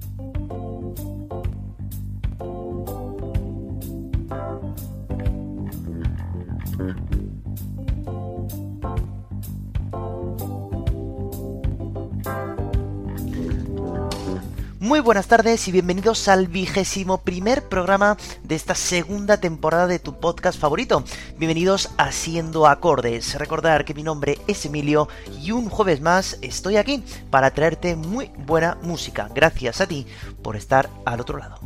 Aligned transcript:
Thank 0.00 0.52
you. 0.52 0.67
Muy 14.88 15.00
buenas 15.00 15.26
tardes 15.28 15.68
y 15.68 15.72
bienvenidos 15.72 16.28
al 16.28 16.46
vigésimo 16.46 17.18
primer 17.18 17.68
programa 17.68 18.16
de 18.42 18.54
esta 18.54 18.74
segunda 18.74 19.38
temporada 19.38 19.86
de 19.86 19.98
tu 19.98 20.18
podcast 20.18 20.58
favorito. 20.58 21.04
Bienvenidos 21.36 21.90
a 21.98 22.10
Siendo 22.10 22.66
Acordes. 22.66 23.34
Recordar 23.34 23.84
que 23.84 23.92
mi 23.92 24.02
nombre 24.02 24.38
es 24.46 24.64
Emilio 24.64 25.06
y 25.42 25.52
un 25.52 25.68
jueves 25.68 26.00
más 26.00 26.38
estoy 26.40 26.78
aquí 26.78 27.04
para 27.28 27.50
traerte 27.50 27.96
muy 27.96 28.30
buena 28.46 28.78
música. 28.80 29.28
Gracias 29.34 29.82
a 29.82 29.86
ti 29.86 30.06
por 30.42 30.56
estar 30.56 30.88
al 31.04 31.20
otro 31.20 31.36
lado. 31.36 31.60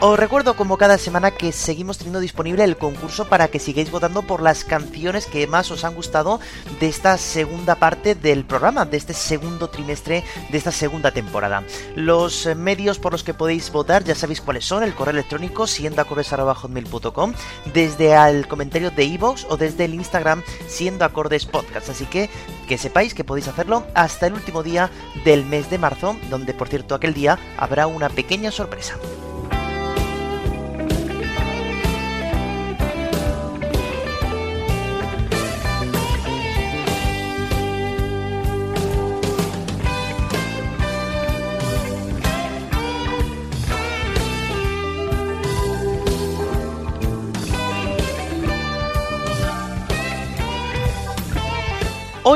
Os 0.00 0.16
recuerdo 0.16 0.54
como 0.54 0.78
cada 0.78 0.96
semana 0.96 1.32
que 1.32 1.50
seguimos 1.50 1.98
teniendo 1.98 2.20
disponible 2.20 2.62
el 2.62 2.76
concurso 2.76 3.28
para 3.28 3.48
que 3.48 3.58
sigáis 3.58 3.90
votando 3.90 4.22
por 4.22 4.40
las 4.40 4.62
canciones 4.62 5.26
que 5.26 5.48
más 5.48 5.72
os 5.72 5.82
han 5.82 5.96
gustado 5.96 6.38
de 6.78 6.86
esta 6.86 7.18
segunda 7.18 7.74
parte 7.74 8.14
del 8.14 8.44
programa, 8.44 8.84
de 8.84 8.96
este 8.96 9.12
segundo 9.12 9.70
trimestre 9.70 10.22
de 10.50 10.56
esta 10.56 10.70
segunda 10.70 11.10
temporada. 11.10 11.64
Los 11.96 12.46
medios 12.54 13.00
por 13.00 13.10
los 13.10 13.24
que 13.24 13.34
podéis 13.34 13.72
votar 13.72 14.04
ya 14.04 14.14
sabéis 14.14 14.40
cuáles 14.40 14.66
son, 14.66 14.84
el 14.84 14.94
correo 14.94 15.14
electrónico 15.14 15.66
siendoacordes.com, 15.66 17.32
desde 17.74 18.14
el 18.14 18.46
comentario 18.46 18.92
de 18.92 19.02
iVoox 19.02 19.46
o 19.48 19.56
desde 19.56 19.86
el 19.86 19.94
Instagram 19.94 20.44
siendo. 20.68 21.06
Así 21.06 22.06
que 22.06 22.30
que 22.68 22.78
sepáis 22.78 23.14
que 23.14 23.24
podéis 23.24 23.48
hacerlo 23.48 23.84
hasta 23.94 24.28
el 24.28 24.34
último 24.34 24.62
día 24.62 24.92
del 25.24 25.44
mes 25.44 25.70
de 25.70 25.78
marzo, 25.78 26.16
donde 26.30 26.54
por 26.54 26.68
cierto 26.68 26.94
aquel 26.94 27.14
día 27.14 27.36
habrá 27.56 27.88
una 27.88 28.08
pequeña 28.08 28.52
sorpresa. 28.52 28.94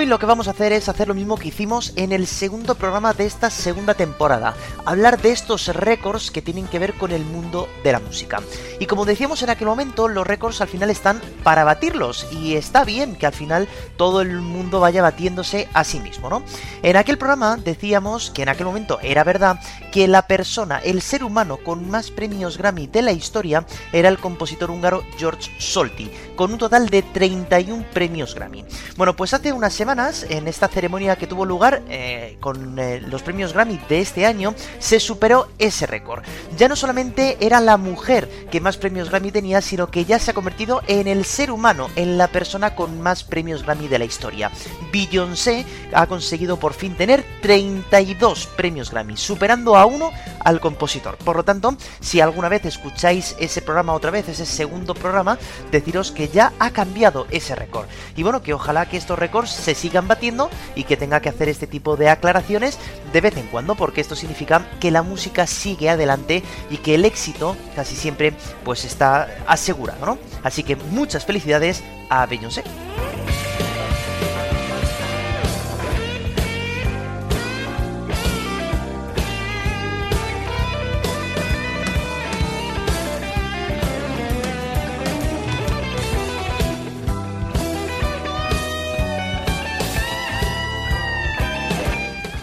Hoy 0.02 0.08
lo 0.08 0.18
que 0.18 0.26
vamos 0.26 0.48
a 0.48 0.50
hacer 0.50 0.72
es 0.72 0.88
hacer 0.88 1.06
lo 1.06 1.14
mismo 1.14 1.36
que 1.36 1.46
hicimos 1.46 1.92
en 1.94 2.10
el 2.10 2.26
segundo 2.26 2.74
programa 2.74 3.12
de 3.12 3.24
esta 3.24 3.50
segunda 3.50 3.94
temporada, 3.94 4.56
hablar 4.84 5.22
de 5.22 5.30
estos 5.30 5.68
récords 5.68 6.32
que 6.32 6.42
tienen 6.42 6.66
que 6.66 6.80
ver 6.80 6.94
con 6.94 7.12
el 7.12 7.24
mundo 7.24 7.68
de 7.84 7.92
la 7.92 8.00
música. 8.00 8.42
Y 8.80 8.86
como 8.86 9.04
decíamos 9.04 9.44
en 9.44 9.50
aquel 9.50 9.68
momento, 9.68 10.08
los 10.08 10.26
récords 10.26 10.60
al 10.60 10.66
final 10.66 10.90
están 10.90 11.20
para 11.44 11.62
batirlos 11.62 12.26
y 12.32 12.56
está 12.56 12.84
bien 12.84 13.14
que 13.14 13.26
al 13.26 13.32
final 13.32 13.68
todo 13.96 14.22
el 14.22 14.40
mundo 14.40 14.80
vaya 14.80 15.02
batiéndose 15.02 15.68
a 15.72 15.84
sí 15.84 16.00
mismo, 16.00 16.28
¿no? 16.28 16.42
En 16.82 16.96
aquel 16.96 17.16
programa 17.16 17.56
decíamos 17.56 18.32
que 18.32 18.42
en 18.42 18.48
aquel 18.48 18.66
momento 18.66 18.98
era 19.02 19.22
verdad 19.22 19.60
que 19.92 20.08
la 20.08 20.26
persona, 20.26 20.78
el 20.78 21.00
ser 21.00 21.22
humano 21.22 21.58
con 21.58 21.88
más 21.88 22.10
premios 22.10 22.58
Grammy 22.58 22.88
de 22.88 23.02
la 23.02 23.12
historia 23.12 23.64
era 23.92 24.08
el 24.08 24.18
compositor 24.18 24.72
húngaro 24.72 25.04
George 25.16 25.52
Solti, 25.60 26.10
con 26.34 26.52
un 26.52 26.58
total 26.58 26.88
de 26.88 27.02
31 27.02 27.84
premios 27.92 28.34
Grammy. 28.34 28.64
Bueno, 28.96 29.14
pues 29.14 29.32
hace 29.32 29.52
unas 29.52 29.72
en 29.92 30.48
esta 30.48 30.68
ceremonia 30.68 31.16
que 31.16 31.26
tuvo 31.26 31.44
lugar 31.44 31.82
eh, 31.90 32.38
con 32.40 32.78
eh, 32.78 32.98
los 32.98 33.22
premios 33.22 33.52
Grammy 33.52 33.78
de 33.90 34.00
este 34.00 34.24
año, 34.24 34.54
se 34.78 34.98
superó 34.98 35.48
ese 35.58 35.86
récord. 35.86 36.24
Ya 36.56 36.66
no 36.66 36.76
solamente 36.76 37.36
era 37.40 37.60
la 37.60 37.76
mujer 37.76 38.26
que 38.50 38.58
más 38.58 38.78
premios 38.78 39.10
Grammy 39.10 39.30
tenía, 39.30 39.60
sino 39.60 39.90
que 39.90 40.06
ya 40.06 40.18
se 40.18 40.30
ha 40.30 40.34
convertido 40.34 40.80
en 40.86 41.08
el 41.08 41.26
ser 41.26 41.50
humano, 41.50 41.90
en 41.94 42.16
la 42.16 42.28
persona 42.28 42.74
con 42.74 43.02
más 43.02 43.22
premios 43.22 43.64
Grammy 43.64 43.86
de 43.86 43.98
la 43.98 44.06
historia. 44.06 44.50
Beyoncé 44.90 45.66
ha 45.92 46.06
conseguido 46.06 46.56
por 46.56 46.72
fin 46.72 46.96
tener 46.96 47.22
32 47.42 48.46
premios 48.46 48.90
Grammy, 48.90 49.18
superando 49.18 49.76
a 49.76 49.84
uno 49.84 50.10
al 50.42 50.60
compositor. 50.60 51.18
Por 51.18 51.36
lo 51.36 51.44
tanto, 51.44 51.76
si 52.00 52.22
alguna 52.22 52.48
vez 52.48 52.64
escucháis 52.64 53.36
ese 53.38 53.60
programa 53.60 53.92
otra 53.92 54.10
vez, 54.10 54.26
ese 54.26 54.46
segundo 54.46 54.94
programa, 54.94 55.36
deciros 55.70 56.12
que 56.12 56.28
ya 56.28 56.54
ha 56.58 56.70
cambiado 56.70 57.26
ese 57.30 57.54
récord. 57.54 57.88
Y 58.16 58.22
bueno, 58.22 58.42
que 58.42 58.54
ojalá 58.54 58.86
que 58.86 58.96
estos 58.96 59.18
récords 59.18 59.50
se 59.50 59.81
sigan 59.82 60.06
batiendo 60.06 60.48
y 60.76 60.84
que 60.84 60.96
tenga 60.96 61.20
que 61.20 61.28
hacer 61.28 61.48
este 61.48 61.66
tipo 61.66 61.96
de 61.96 62.08
aclaraciones 62.08 62.78
de 63.12 63.20
vez 63.20 63.36
en 63.36 63.46
cuando, 63.48 63.74
porque 63.74 64.00
esto 64.00 64.14
significa 64.14 64.64
que 64.80 64.92
la 64.92 65.02
música 65.02 65.46
sigue 65.46 65.90
adelante 65.90 66.42
y 66.70 66.76
que 66.76 66.94
el 66.94 67.04
éxito 67.04 67.56
casi 67.74 67.96
siempre 67.96 68.32
pues 68.64 68.84
está 68.84 69.28
asegurado. 69.46 70.18
Así 70.44 70.62
que 70.62 70.76
muchas 70.76 71.26
felicidades 71.26 71.82
a 72.08 72.24
Beyoncé. 72.26 72.62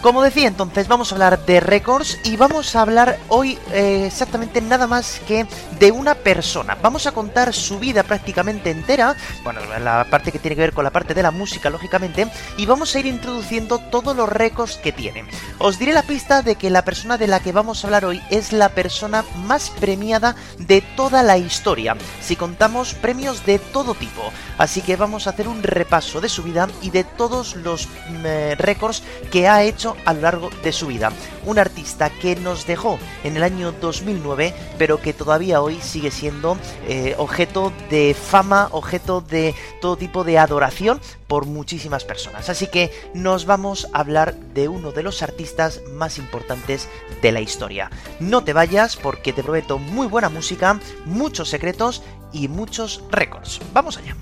Como 0.02 0.22
decía 0.22 0.48
entonces, 0.48 0.88
vamos 0.88 1.12
a 1.12 1.14
hablar 1.14 1.44
de 1.44 1.60
récords 1.60 2.18
y 2.24 2.36
vamos 2.36 2.74
a 2.74 2.80
hablar 2.80 3.18
hoy 3.28 3.58
eh, 3.70 4.04
exactamente 4.06 4.62
nada 4.62 4.86
más 4.86 5.20
que 5.28 5.46
de 5.78 5.92
una 5.92 6.14
persona. 6.14 6.78
Vamos 6.80 7.06
a 7.06 7.12
contar 7.12 7.52
su 7.52 7.78
vida 7.78 8.02
prácticamente 8.02 8.70
entera, 8.70 9.14
bueno, 9.44 9.60
la 9.78 10.06
parte 10.08 10.32
que 10.32 10.38
tiene 10.38 10.56
que 10.56 10.62
ver 10.62 10.72
con 10.72 10.84
la 10.84 10.90
parte 10.90 11.12
de 11.12 11.22
la 11.22 11.30
música, 11.30 11.68
lógicamente, 11.68 12.26
y 12.56 12.64
vamos 12.64 12.94
a 12.94 12.98
ir 12.98 13.04
introduciendo 13.04 13.78
todos 13.78 14.16
los 14.16 14.26
récords 14.26 14.78
que 14.78 14.92
tiene. 14.92 15.26
Os 15.58 15.78
diré 15.78 15.92
la 15.92 16.02
pista 16.02 16.40
de 16.40 16.54
que 16.54 16.70
la 16.70 16.82
persona 16.82 17.18
de 17.18 17.26
la 17.26 17.40
que 17.40 17.52
vamos 17.52 17.84
a 17.84 17.86
hablar 17.86 18.06
hoy 18.06 18.22
es 18.30 18.54
la 18.54 18.70
persona 18.70 19.22
más 19.44 19.68
premiada 19.68 20.34
de 20.56 20.80
toda 20.80 21.22
la 21.22 21.36
historia, 21.36 21.94
si 22.22 22.36
contamos 22.36 22.94
premios 22.94 23.44
de 23.44 23.58
todo 23.58 23.94
tipo. 23.94 24.32
Así 24.60 24.82
que 24.82 24.96
vamos 24.96 25.26
a 25.26 25.30
hacer 25.30 25.48
un 25.48 25.62
repaso 25.62 26.20
de 26.20 26.28
su 26.28 26.42
vida 26.42 26.68
y 26.82 26.90
de 26.90 27.02
todos 27.02 27.56
los 27.56 27.86
mm, 27.86 28.26
eh, 28.26 28.54
récords 28.56 29.02
que 29.32 29.48
ha 29.48 29.62
hecho 29.62 29.96
a 30.04 30.12
lo 30.12 30.20
largo 30.20 30.50
de 30.62 30.70
su 30.70 30.88
vida. 30.88 31.12
Un 31.46 31.58
artista 31.58 32.10
que 32.10 32.36
nos 32.36 32.66
dejó 32.66 32.98
en 33.24 33.38
el 33.38 33.42
año 33.42 33.72
2009, 33.72 34.52
pero 34.76 35.00
que 35.00 35.14
todavía 35.14 35.62
hoy 35.62 35.80
sigue 35.80 36.10
siendo 36.10 36.58
eh, 36.86 37.14
objeto 37.16 37.72
de 37.88 38.14
fama, 38.14 38.68
objeto 38.72 39.22
de 39.22 39.54
todo 39.80 39.96
tipo 39.96 40.24
de 40.24 40.36
adoración 40.36 41.00
por 41.26 41.46
muchísimas 41.46 42.04
personas. 42.04 42.50
Así 42.50 42.66
que 42.66 42.90
nos 43.14 43.46
vamos 43.46 43.88
a 43.94 44.00
hablar 44.00 44.34
de 44.34 44.68
uno 44.68 44.92
de 44.92 45.02
los 45.02 45.22
artistas 45.22 45.80
más 45.94 46.18
importantes 46.18 46.86
de 47.22 47.32
la 47.32 47.40
historia. 47.40 47.90
No 48.18 48.44
te 48.44 48.52
vayas 48.52 48.96
porque 48.96 49.32
te 49.32 49.42
prometo 49.42 49.78
muy 49.78 50.06
buena 50.06 50.28
música, 50.28 50.78
muchos 51.06 51.48
secretos 51.48 52.02
y 52.32 52.48
muchos 52.48 53.02
récords. 53.10 53.60
Vamos 53.72 53.98
allá. 53.98 54.16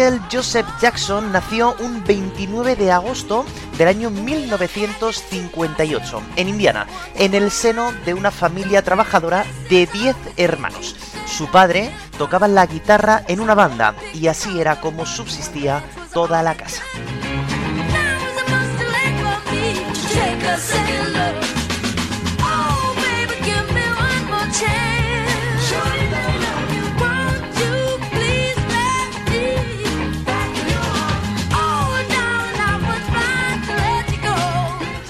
Michael 0.00 0.22
Joseph 0.32 0.66
Jackson 0.80 1.30
nació 1.30 1.76
un 1.78 2.02
29 2.04 2.74
de 2.74 2.90
agosto 2.90 3.44
del 3.76 3.88
año 3.88 4.08
1958 4.08 6.22
en 6.36 6.48
Indiana, 6.48 6.86
en 7.16 7.34
el 7.34 7.50
seno 7.50 7.92
de 8.06 8.14
una 8.14 8.30
familia 8.30 8.80
trabajadora 8.80 9.44
de 9.68 9.84
10 9.84 10.16
hermanos. 10.38 10.96
Su 11.26 11.50
padre 11.50 11.92
tocaba 12.16 12.48
la 12.48 12.64
guitarra 12.64 13.24
en 13.28 13.40
una 13.40 13.54
banda 13.54 13.94
y 14.14 14.28
así 14.28 14.58
era 14.58 14.80
como 14.80 15.04
subsistía 15.04 15.84
toda 16.14 16.42
la 16.42 16.54
casa. 16.54 16.82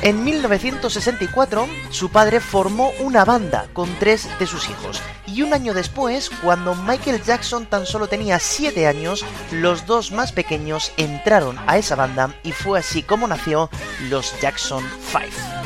En 0.02 0.24
1964, 0.24 1.68
su 1.90 2.10
padre 2.10 2.40
formó 2.40 2.90
una 3.00 3.26
banda 3.26 3.66
con 3.74 3.88
tres 3.98 4.28
de 4.38 4.46
sus 4.46 4.70
hijos. 4.70 5.02
Y 5.26 5.42
un 5.42 5.52
año 5.52 5.74
después, 5.74 6.30
cuando 6.42 6.74
Michael 6.74 7.22
Jackson 7.22 7.66
tan 7.66 7.84
solo 7.84 8.06
tenía 8.06 8.38
7 8.38 8.86
años, 8.86 9.24
los 9.50 9.84
dos 9.84 10.10
más 10.10 10.32
pequeños 10.32 10.92
entraron 10.96 11.58
a 11.66 11.76
esa 11.76 11.96
banda 11.96 12.34
y 12.42 12.52
fue 12.52 12.78
así 12.78 13.02
como 13.02 13.28
nació 13.28 13.68
los 14.08 14.38
Jackson 14.40 14.82
5. 15.12 15.59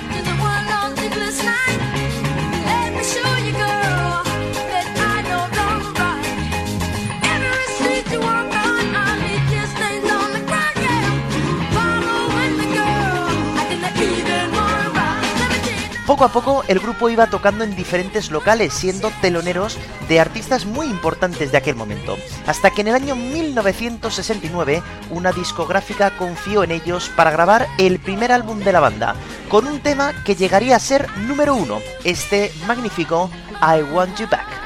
Poco 16.14 16.26
a 16.26 16.28
poco 16.28 16.64
el 16.68 16.78
grupo 16.78 17.10
iba 17.10 17.26
tocando 17.26 17.64
en 17.64 17.74
diferentes 17.74 18.30
locales, 18.30 18.72
siendo 18.72 19.10
teloneros 19.20 19.76
de 20.08 20.20
artistas 20.20 20.64
muy 20.64 20.86
importantes 20.86 21.50
de 21.50 21.58
aquel 21.58 21.74
momento, 21.74 22.16
hasta 22.46 22.70
que 22.70 22.82
en 22.82 22.86
el 22.86 22.94
año 22.94 23.16
1969 23.16 24.80
una 25.10 25.32
discográfica 25.32 26.16
confió 26.16 26.62
en 26.62 26.70
ellos 26.70 27.10
para 27.16 27.32
grabar 27.32 27.66
el 27.78 27.98
primer 27.98 28.30
álbum 28.30 28.60
de 28.60 28.70
la 28.70 28.78
banda, 28.78 29.16
con 29.48 29.66
un 29.66 29.80
tema 29.80 30.12
que 30.24 30.36
llegaría 30.36 30.76
a 30.76 30.78
ser 30.78 31.08
número 31.18 31.56
uno, 31.56 31.80
este 32.04 32.52
magnífico 32.68 33.28
I 33.60 33.82
Want 33.82 34.16
You 34.16 34.28
Back. 34.30 34.63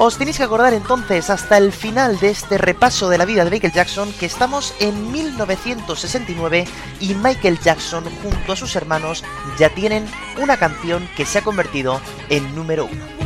Os 0.00 0.16
tenéis 0.16 0.38
que 0.38 0.44
acordar 0.44 0.74
entonces 0.74 1.28
hasta 1.28 1.58
el 1.58 1.72
final 1.72 2.20
de 2.20 2.30
este 2.30 2.56
repaso 2.56 3.08
de 3.08 3.18
la 3.18 3.24
vida 3.24 3.44
de 3.44 3.50
Michael 3.50 3.72
Jackson 3.72 4.12
que 4.12 4.26
estamos 4.26 4.72
en 4.78 5.10
1969 5.10 6.66
y 7.00 7.14
Michael 7.14 7.58
Jackson 7.58 8.04
junto 8.22 8.52
a 8.52 8.56
sus 8.56 8.76
hermanos 8.76 9.24
ya 9.58 9.70
tienen 9.70 10.06
una 10.40 10.56
canción 10.56 11.08
que 11.16 11.26
se 11.26 11.38
ha 11.38 11.42
convertido 11.42 12.00
en 12.28 12.54
número 12.54 12.86
uno. 12.86 13.17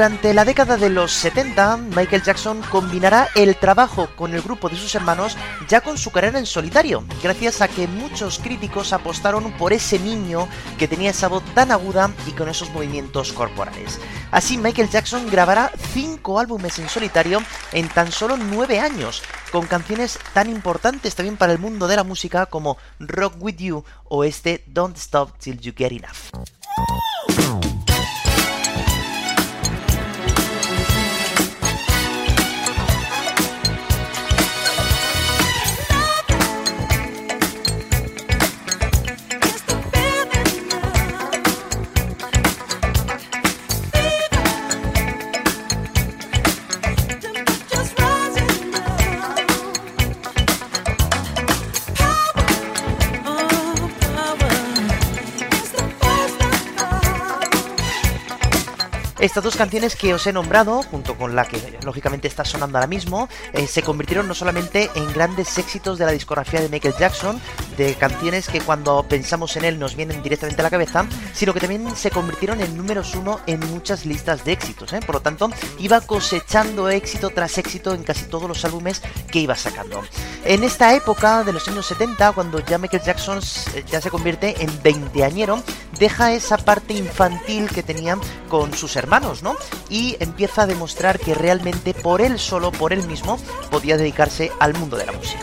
Durante 0.00 0.32
la 0.32 0.46
década 0.46 0.78
de 0.78 0.88
los 0.88 1.12
70, 1.12 1.76
Michael 1.94 2.22
Jackson 2.22 2.62
combinará 2.70 3.28
el 3.34 3.54
trabajo 3.54 4.08
con 4.16 4.32
el 4.32 4.40
grupo 4.40 4.70
de 4.70 4.76
sus 4.76 4.94
hermanos 4.94 5.36
ya 5.68 5.82
con 5.82 5.98
su 5.98 6.10
carrera 6.10 6.38
en 6.38 6.46
solitario, 6.46 7.04
gracias 7.22 7.60
a 7.60 7.68
que 7.68 7.86
muchos 7.86 8.38
críticos 8.38 8.94
apostaron 8.94 9.52
por 9.58 9.74
ese 9.74 9.98
niño 9.98 10.48
que 10.78 10.88
tenía 10.88 11.10
esa 11.10 11.28
voz 11.28 11.44
tan 11.54 11.70
aguda 11.70 12.10
y 12.26 12.30
con 12.30 12.48
esos 12.48 12.70
movimientos 12.70 13.34
corporales. 13.34 14.00
Así, 14.30 14.56
Michael 14.56 14.88
Jackson 14.88 15.28
grabará 15.30 15.70
cinco 15.92 16.40
álbumes 16.40 16.78
en 16.78 16.88
solitario 16.88 17.42
en 17.72 17.86
tan 17.90 18.10
solo 18.10 18.38
nueve 18.38 18.80
años, 18.80 19.22
con 19.52 19.66
canciones 19.66 20.18
tan 20.32 20.48
importantes 20.48 21.14
también 21.14 21.36
para 21.36 21.52
el 21.52 21.58
mundo 21.58 21.88
de 21.88 21.96
la 21.96 22.04
música 22.04 22.46
como 22.46 22.78
Rock 23.00 23.34
With 23.38 23.56
You 23.56 23.84
o 24.04 24.24
este 24.24 24.64
Don't 24.66 24.96
Stop 24.96 25.36
Till 25.38 25.60
You 25.60 25.74
Get 25.76 25.92
Enough. 25.92 26.46
Estas 59.30 59.44
dos 59.44 59.56
canciones 59.56 59.94
que 59.94 60.12
os 60.12 60.26
he 60.26 60.32
nombrado, 60.32 60.82
junto 60.82 61.16
con 61.16 61.36
la 61.36 61.44
que 61.44 61.78
lógicamente 61.84 62.26
está 62.26 62.44
sonando 62.44 62.78
ahora 62.78 62.88
mismo, 62.88 63.28
eh, 63.52 63.68
se 63.68 63.80
convirtieron 63.80 64.26
no 64.26 64.34
solamente 64.34 64.90
en 64.96 65.12
grandes 65.12 65.56
éxitos 65.56 66.00
de 66.00 66.06
la 66.06 66.10
discografía 66.10 66.60
de 66.60 66.68
Michael 66.68 66.94
Jackson, 66.98 67.40
de 67.80 67.94
canciones 67.94 68.46
que 68.46 68.60
cuando 68.60 69.02
pensamos 69.04 69.56
en 69.56 69.64
él 69.64 69.78
nos 69.78 69.96
vienen 69.96 70.22
directamente 70.22 70.60
a 70.60 70.64
la 70.64 70.70
cabeza, 70.70 71.06
sino 71.32 71.54
que 71.54 71.60
también 71.60 71.96
se 71.96 72.10
convirtieron 72.10 72.60
en 72.60 72.76
números 72.76 73.14
uno 73.14 73.40
en 73.46 73.58
muchas 73.70 74.04
listas 74.04 74.44
de 74.44 74.52
éxitos. 74.52 74.92
¿eh? 74.92 75.00
Por 75.00 75.14
lo 75.14 75.22
tanto, 75.22 75.48
iba 75.78 76.02
cosechando 76.02 76.90
éxito 76.90 77.30
tras 77.30 77.56
éxito 77.56 77.94
en 77.94 78.02
casi 78.02 78.26
todos 78.26 78.46
los 78.46 78.66
álbumes 78.66 79.00
que 79.32 79.38
iba 79.38 79.56
sacando. 79.56 80.02
En 80.44 80.62
esta 80.62 80.94
época 80.94 81.42
de 81.42 81.54
los 81.54 81.66
años 81.68 81.86
70, 81.86 82.32
cuando 82.32 82.58
ya 82.58 82.76
Michael 82.76 83.02
Jackson 83.02 83.40
ya 83.90 84.02
se 84.02 84.10
convierte 84.10 84.62
en 84.62 84.82
veinteañero, 84.82 85.62
deja 85.98 86.34
esa 86.34 86.58
parte 86.58 86.92
infantil 86.92 87.70
que 87.70 87.82
tenía 87.82 88.18
con 88.50 88.74
sus 88.74 88.94
hermanos, 88.96 89.42
¿no? 89.42 89.56
Y 89.88 90.18
empieza 90.20 90.62
a 90.62 90.66
demostrar 90.66 91.18
que 91.18 91.34
realmente 91.34 91.94
por 91.94 92.20
él 92.20 92.38
solo, 92.38 92.72
por 92.72 92.92
él 92.92 93.06
mismo, 93.06 93.38
podía 93.70 93.96
dedicarse 93.96 94.52
al 94.60 94.74
mundo 94.74 94.98
de 94.98 95.06
la 95.06 95.12
música. 95.12 95.40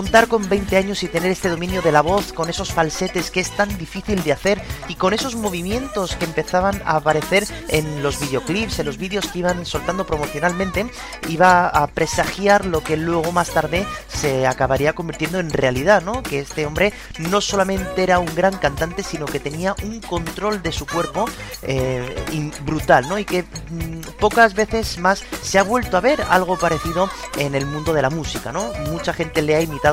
Contar 0.00 0.28
con 0.28 0.48
20 0.48 0.78
años 0.78 1.02
y 1.02 1.08
tener 1.08 1.30
este 1.30 1.50
dominio 1.50 1.82
de 1.82 1.92
la 1.92 2.00
voz, 2.00 2.32
con 2.32 2.48
esos 2.48 2.72
falsetes 2.72 3.30
que 3.30 3.40
es 3.40 3.54
tan 3.54 3.76
difícil 3.76 4.22
de 4.22 4.32
hacer 4.32 4.58
y 4.88 4.94
con 4.94 5.12
esos 5.12 5.36
movimientos 5.36 6.16
que 6.16 6.24
empezaban 6.24 6.80
a 6.86 6.96
aparecer 6.96 7.44
en 7.68 8.02
los 8.02 8.18
videoclips, 8.18 8.78
en 8.78 8.86
los 8.86 8.96
vídeos 8.96 9.26
que 9.26 9.40
iban 9.40 9.66
soltando 9.66 10.06
promocionalmente, 10.06 10.90
iba 11.28 11.68
a 11.68 11.86
presagiar 11.88 12.64
lo 12.64 12.82
que 12.82 12.96
luego 12.96 13.30
más 13.30 13.50
tarde 13.50 13.86
se 14.08 14.46
acabaría 14.46 14.94
convirtiendo 14.94 15.38
en 15.38 15.50
realidad, 15.50 16.00
¿no? 16.00 16.22
Que 16.22 16.38
este 16.38 16.64
hombre 16.64 16.94
no 17.18 17.42
solamente 17.42 18.02
era 18.02 18.20
un 18.20 18.34
gran 18.34 18.56
cantante, 18.56 19.02
sino 19.02 19.26
que 19.26 19.38
tenía 19.38 19.76
un 19.82 20.00
control 20.00 20.62
de 20.62 20.72
su 20.72 20.86
cuerpo 20.86 21.26
eh, 21.60 22.50
brutal, 22.64 23.06
¿no? 23.06 23.18
Y 23.18 23.26
que 23.26 23.42
mm, 23.42 24.16
pocas 24.18 24.54
veces 24.54 24.96
más 24.96 25.24
se 25.42 25.58
ha 25.58 25.62
vuelto 25.62 25.98
a 25.98 26.00
ver 26.00 26.22
algo 26.30 26.58
parecido 26.58 27.10
en 27.36 27.54
el 27.54 27.66
mundo 27.66 27.92
de 27.92 28.00
la 28.00 28.08
música, 28.08 28.50
¿no? 28.50 28.72
Mucha 28.90 29.12
gente 29.12 29.42
le 29.42 29.56
ha 29.56 29.60
imitado 29.60 29.89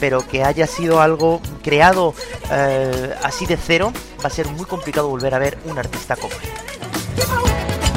pero 0.00 0.26
que 0.26 0.44
haya 0.44 0.66
sido 0.66 1.00
algo 1.00 1.40
creado 1.62 2.14
eh, 2.50 3.14
así 3.22 3.46
de 3.46 3.56
cero, 3.56 3.92
va 4.22 4.28
a 4.28 4.30
ser 4.30 4.48
muy 4.48 4.66
complicado 4.66 5.08
volver 5.08 5.34
a 5.34 5.38
ver 5.38 5.58
un 5.64 5.78
artista 5.78 6.16
como 6.16 6.34
él. 6.34 7.87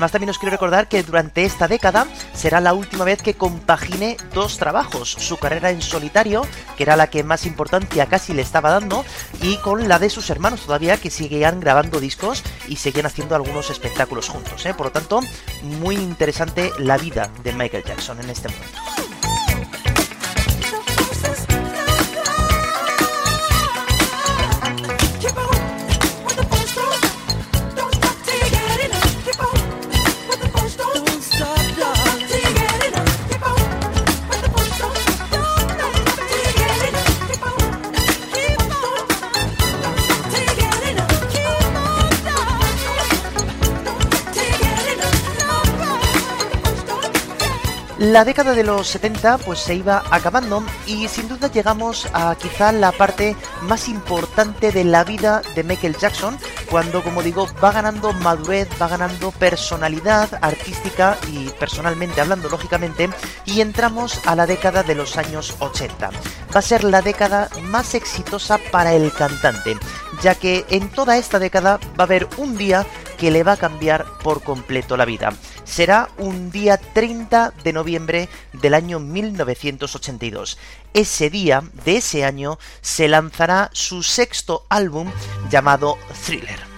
Además 0.00 0.12
también 0.12 0.30
os 0.30 0.38
quiero 0.38 0.52
recordar 0.52 0.88
que 0.88 1.02
durante 1.02 1.44
esta 1.44 1.68
década 1.68 2.06
será 2.32 2.62
la 2.62 2.72
última 2.72 3.04
vez 3.04 3.20
que 3.20 3.34
compagine 3.34 4.16
dos 4.32 4.56
trabajos, 4.56 5.10
su 5.10 5.36
carrera 5.36 5.72
en 5.72 5.82
solitario, 5.82 6.40
que 6.78 6.84
era 6.84 6.96
la 6.96 7.08
que 7.08 7.22
más 7.22 7.44
importancia 7.44 8.06
casi 8.06 8.32
le 8.32 8.40
estaba 8.40 8.70
dando, 8.70 9.04
y 9.42 9.58
con 9.58 9.88
la 9.88 9.98
de 9.98 10.08
sus 10.08 10.30
hermanos 10.30 10.62
todavía 10.62 10.96
que 10.96 11.10
seguían 11.10 11.60
grabando 11.60 12.00
discos 12.00 12.42
y 12.66 12.76
seguían 12.76 13.04
haciendo 13.04 13.34
algunos 13.34 13.68
espectáculos 13.68 14.30
juntos. 14.30 14.64
¿eh? 14.64 14.72
Por 14.72 14.86
lo 14.86 14.92
tanto, 14.92 15.20
muy 15.64 15.96
interesante 15.96 16.70
la 16.78 16.96
vida 16.96 17.28
de 17.44 17.52
Michael 17.52 17.84
Jackson 17.84 18.20
en 18.20 18.30
este 18.30 18.48
momento. 18.48 18.89
La 48.00 48.24
década 48.24 48.54
de 48.54 48.64
los 48.64 48.88
70 48.88 49.36
pues 49.44 49.58
se 49.58 49.74
iba 49.74 50.02
acabando 50.10 50.64
y 50.86 51.06
sin 51.08 51.28
duda 51.28 51.52
llegamos 51.52 52.08
a 52.14 52.34
quizá 52.34 52.72
la 52.72 52.92
parte 52.92 53.36
más 53.60 53.90
importante 53.90 54.72
de 54.72 54.84
la 54.84 55.04
vida 55.04 55.42
de 55.54 55.64
Michael 55.64 55.98
Jackson 55.98 56.38
cuando 56.70 57.04
como 57.04 57.22
digo 57.22 57.46
va 57.62 57.72
ganando 57.72 58.14
madurez, 58.14 58.70
va 58.80 58.88
ganando 58.88 59.32
personalidad 59.32 60.30
artística 60.40 61.18
y 61.30 61.50
personalmente 61.50 62.22
hablando 62.22 62.48
lógicamente 62.48 63.10
y 63.44 63.60
entramos 63.60 64.18
a 64.24 64.34
la 64.34 64.46
década 64.46 64.82
de 64.82 64.94
los 64.94 65.18
años 65.18 65.54
80. 65.58 66.08
Va 66.08 66.58
a 66.58 66.62
ser 66.62 66.84
la 66.84 67.02
década 67.02 67.50
más 67.64 67.94
exitosa 67.94 68.58
para 68.72 68.94
el 68.94 69.12
cantante 69.12 69.76
ya 70.22 70.34
que 70.34 70.64
en 70.70 70.88
toda 70.88 71.16
esta 71.16 71.38
década 71.38 71.78
va 71.98 72.04
a 72.04 72.06
haber 72.06 72.28
un 72.36 72.56
día 72.56 72.86
que 73.20 73.30
le 73.30 73.42
va 73.42 73.52
a 73.52 73.56
cambiar 73.58 74.06
por 74.24 74.42
completo 74.42 74.96
la 74.96 75.04
vida. 75.04 75.34
Será 75.64 76.08
un 76.16 76.50
día 76.50 76.78
30 76.78 77.52
de 77.62 77.72
noviembre 77.74 78.28
del 78.54 78.72
año 78.72 78.98
1982. 78.98 80.56
Ese 80.94 81.28
día 81.28 81.62
de 81.84 81.98
ese 81.98 82.24
año 82.24 82.58
se 82.80 83.08
lanzará 83.08 83.68
su 83.74 84.02
sexto 84.02 84.64
álbum 84.70 85.12
llamado 85.50 85.98
Thriller. 86.24 86.69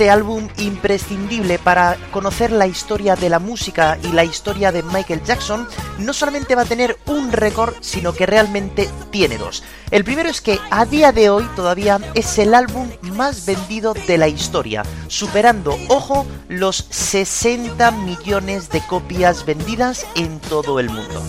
Este 0.00 0.08
álbum 0.08 0.48
imprescindible 0.56 1.58
para 1.58 1.98
conocer 2.10 2.52
la 2.52 2.66
historia 2.66 3.16
de 3.16 3.28
la 3.28 3.38
música 3.38 3.98
y 4.02 4.12
la 4.12 4.24
historia 4.24 4.72
de 4.72 4.82
Michael 4.82 5.22
Jackson, 5.22 5.68
no 5.98 6.14
solamente 6.14 6.54
va 6.54 6.62
a 6.62 6.64
tener 6.64 6.96
un 7.04 7.30
récord, 7.30 7.74
sino 7.82 8.14
que 8.14 8.24
realmente 8.24 8.88
tiene 9.10 9.36
dos. 9.36 9.62
El 9.90 10.04
primero 10.04 10.30
es 10.30 10.40
que 10.40 10.58
a 10.70 10.86
día 10.86 11.12
de 11.12 11.28
hoy 11.28 11.44
todavía 11.54 11.98
es 12.14 12.38
el 12.38 12.54
álbum 12.54 12.88
más 13.12 13.44
vendido 13.44 13.92
de 13.92 14.16
la 14.16 14.28
historia, 14.28 14.84
superando, 15.08 15.76
ojo, 15.88 16.24
los 16.48 16.86
60 16.88 17.90
millones 17.90 18.70
de 18.70 18.80
copias 18.80 19.44
vendidas 19.44 20.06
en 20.14 20.40
todo 20.40 20.80
el 20.80 20.88
mundo. 20.88 21.22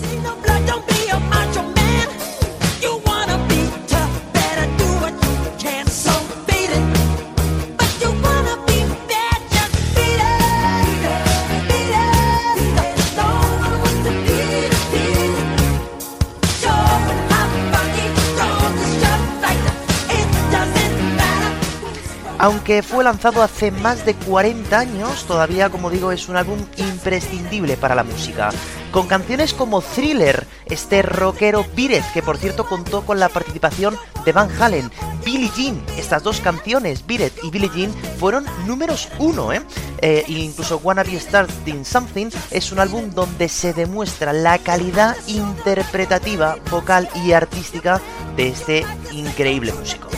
Aunque 22.42 22.82
fue 22.82 23.04
lanzado 23.04 23.40
hace 23.40 23.70
más 23.70 24.04
de 24.04 24.14
40 24.14 24.76
años, 24.76 25.26
todavía, 25.26 25.70
como 25.70 25.90
digo, 25.90 26.10
es 26.10 26.28
un 26.28 26.34
álbum 26.34 26.58
imprescindible 26.76 27.76
para 27.76 27.94
la 27.94 28.02
música. 28.02 28.50
Con 28.90 29.06
canciones 29.06 29.54
como 29.54 29.80
Thriller, 29.80 30.48
este 30.66 31.02
rockero 31.02 31.64
Beat 31.76 32.02
que 32.12 32.20
por 32.20 32.38
cierto 32.38 32.66
contó 32.66 33.06
con 33.06 33.20
la 33.20 33.28
participación 33.28 33.96
de 34.24 34.32
Van 34.32 34.50
Halen, 34.60 34.90
Billie 35.24 35.52
Jean, 35.56 35.80
estas 35.96 36.24
dos 36.24 36.40
canciones, 36.40 37.06
Beat 37.06 37.32
y 37.44 37.50
Billie 37.52 37.70
Jean, 37.72 37.94
fueron 38.18 38.44
números 38.66 39.08
uno, 39.20 39.52
¿eh? 39.52 39.62
¿eh? 39.98 40.24
incluso 40.26 40.80
Wanna 40.82 41.04
Be 41.04 41.20
Starting 41.20 41.84
Something 41.84 42.26
es 42.50 42.72
un 42.72 42.80
álbum 42.80 43.12
donde 43.12 43.48
se 43.48 43.72
demuestra 43.72 44.32
la 44.32 44.58
calidad 44.58 45.16
interpretativa, 45.28 46.56
vocal 46.72 47.08
y 47.24 47.34
artística 47.34 48.00
de 48.34 48.48
este 48.48 48.84
increíble 49.12 49.72
músico. 49.72 50.08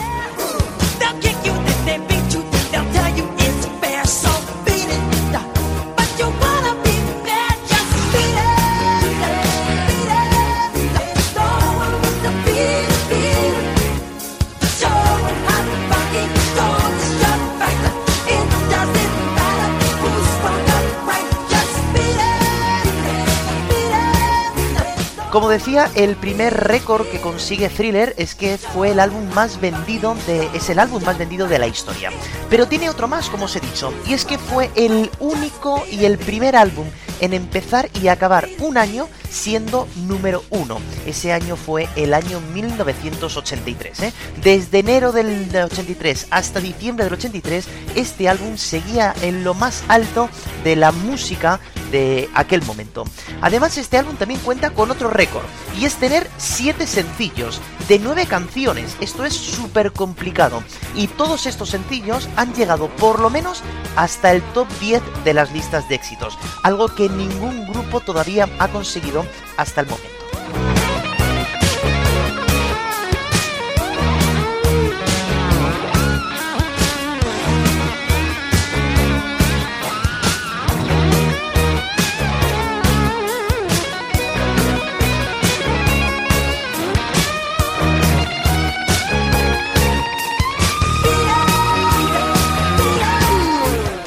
Como 25.35 25.49
decía, 25.49 25.91
el 25.95 26.15
primer 26.15 26.53
récord 26.53 27.05
que 27.07 27.19
consigue 27.19 27.67
Thriller 27.67 28.15
es 28.17 28.35
que 28.35 28.57
fue 28.57 28.91
el 28.91 29.01
álbum 29.01 29.27
más 29.33 29.59
vendido 29.59 30.15
de 30.27 30.49
es 30.53 30.69
el 30.69 30.79
álbum 30.79 31.03
más 31.03 31.17
vendido 31.17 31.49
de 31.49 31.59
la 31.59 31.67
historia. 31.67 32.09
Pero 32.49 32.69
tiene 32.69 32.89
otro 32.89 33.09
más, 33.09 33.29
como 33.29 33.43
os 33.43 33.55
he 33.57 33.59
dicho, 33.59 33.93
y 34.07 34.13
es 34.13 34.23
que 34.23 34.37
fue 34.37 34.71
el 34.75 35.11
único 35.19 35.83
y 35.91 36.05
el 36.05 36.17
primer 36.17 36.55
álbum 36.55 36.87
en 37.19 37.33
empezar 37.33 37.89
y 38.01 38.07
acabar 38.07 38.47
un 38.59 38.77
año 38.77 39.09
siendo 39.29 39.89
número 40.07 40.41
uno. 40.51 40.79
Ese 41.05 41.33
año 41.33 41.57
fue 41.57 41.89
el 41.97 42.13
año 42.13 42.39
1983. 42.53 43.99
¿eh? 44.03 44.13
Desde 44.41 44.79
enero 44.79 45.11
del 45.11 45.53
83 45.53 46.27
hasta 46.29 46.61
diciembre 46.61 47.03
del 47.03 47.13
83, 47.13 47.67
este 47.95 48.29
álbum 48.29 48.55
seguía 48.55 49.13
en 49.21 49.43
lo 49.43 49.53
más 49.53 49.83
alto 49.89 50.29
de 50.63 50.77
la 50.77 50.93
música 50.93 51.59
de 51.95 52.29
aquel 52.33 52.61
momento. 52.63 53.05
Además, 53.39 53.77
este 53.77 53.97
álbum 53.97 54.17
también 54.17 54.41
cuenta 54.41 54.71
con 54.71 54.91
otro 54.91 55.09
récord, 55.09 55.45
y 55.79 55.85
es 55.85 55.95
tener 55.95 56.29
7 56.37 56.85
sencillos 56.87 57.61
de 57.87 57.99
9 57.99 58.25
canciones. 58.25 58.97
Esto 58.99 59.23
es 59.23 59.33
súper 59.33 59.93
complicado. 59.93 60.61
Y 60.93 61.07
todos 61.07 61.45
estos 61.45 61.69
sencillos 61.69 62.27
han 62.35 62.53
llegado 62.53 62.89
por 62.89 63.21
lo 63.21 63.29
menos 63.29 63.63
hasta 63.95 64.33
el 64.33 64.41
top 64.53 64.67
10 64.81 65.01
de 65.23 65.33
las 65.33 65.53
listas 65.53 65.87
de 65.87 65.95
éxitos, 65.95 66.37
algo 66.63 66.93
que 66.93 67.07
ningún 67.07 67.65
grupo 67.71 68.01
todavía 68.01 68.49
ha 68.59 68.67
conseguido 68.67 69.25
hasta 69.55 69.79
el 69.79 69.87
momento. 69.87 70.14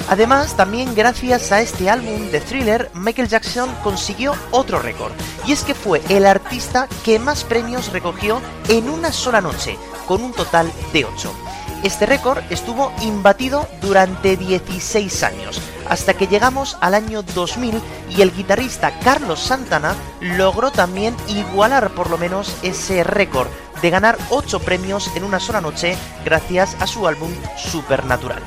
Además, 0.08 0.56
también 0.56 0.94
gracias 0.94 1.52
a 1.52 1.60
este 1.60 1.90
álbum 1.90 2.30
de 2.30 2.40
thriller, 2.40 2.90
Michael 2.94 3.28
Jackson 3.28 3.68
consiguió 3.82 4.34
otro 4.50 4.78
récord, 4.78 5.12
y 5.46 5.52
es 5.52 5.64
que 5.64 5.74
fue 5.74 6.02
el 6.08 6.24
artista 6.24 6.88
que 7.04 7.18
más 7.18 7.44
premios 7.44 7.92
recogió 7.92 8.40
en 8.68 8.88
una 8.88 9.12
sola 9.12 9.42
noche, 9.42 9.76
con 10.06 10.22
un 10.22 10.32
total 10.32 10.72
de 10.94 11.04
8. 11.04 11.32
Este 11.84 12.06
récord 12.06 12.42
estuvo 12.50 12.90
imbatido 13.02 13.68
durante 13.82 14.36
16 14.36 15.22
años, 15.22 15.60
hasta 15.88 16.14
que 16.14 16.26
llegamos 16.26 16.78
al 16.80 16.94
año 16.94 17.22
2000 17.22 17.80
y 18.08 18.22
el 18.22 18.32
guitarrista 18.32 18.98
Carlos 19.00 19.40
Santana 19.40 19.94
logró 20.20 20.70
también 20.70 21.14
igualar 21.28 21.90
por 21.90 22.10
lo 22.10 22.16
menos 22.16 22.56
ese 22.62 23.04
récord 23.04 23.48
de 23.80 23.90
ganar 23.90 24.18
8 24.30 24.58
premios 24.60 25.10
en 25.14 25.22
una 25.22 25.38
sola 25.38 25.60
noche 25.60 25.96
gracias 26.24 26.76
a 26.80 26.86
su 26.86 27.06
álbum 27.06 27.30
Supernatural. 27.56 28.42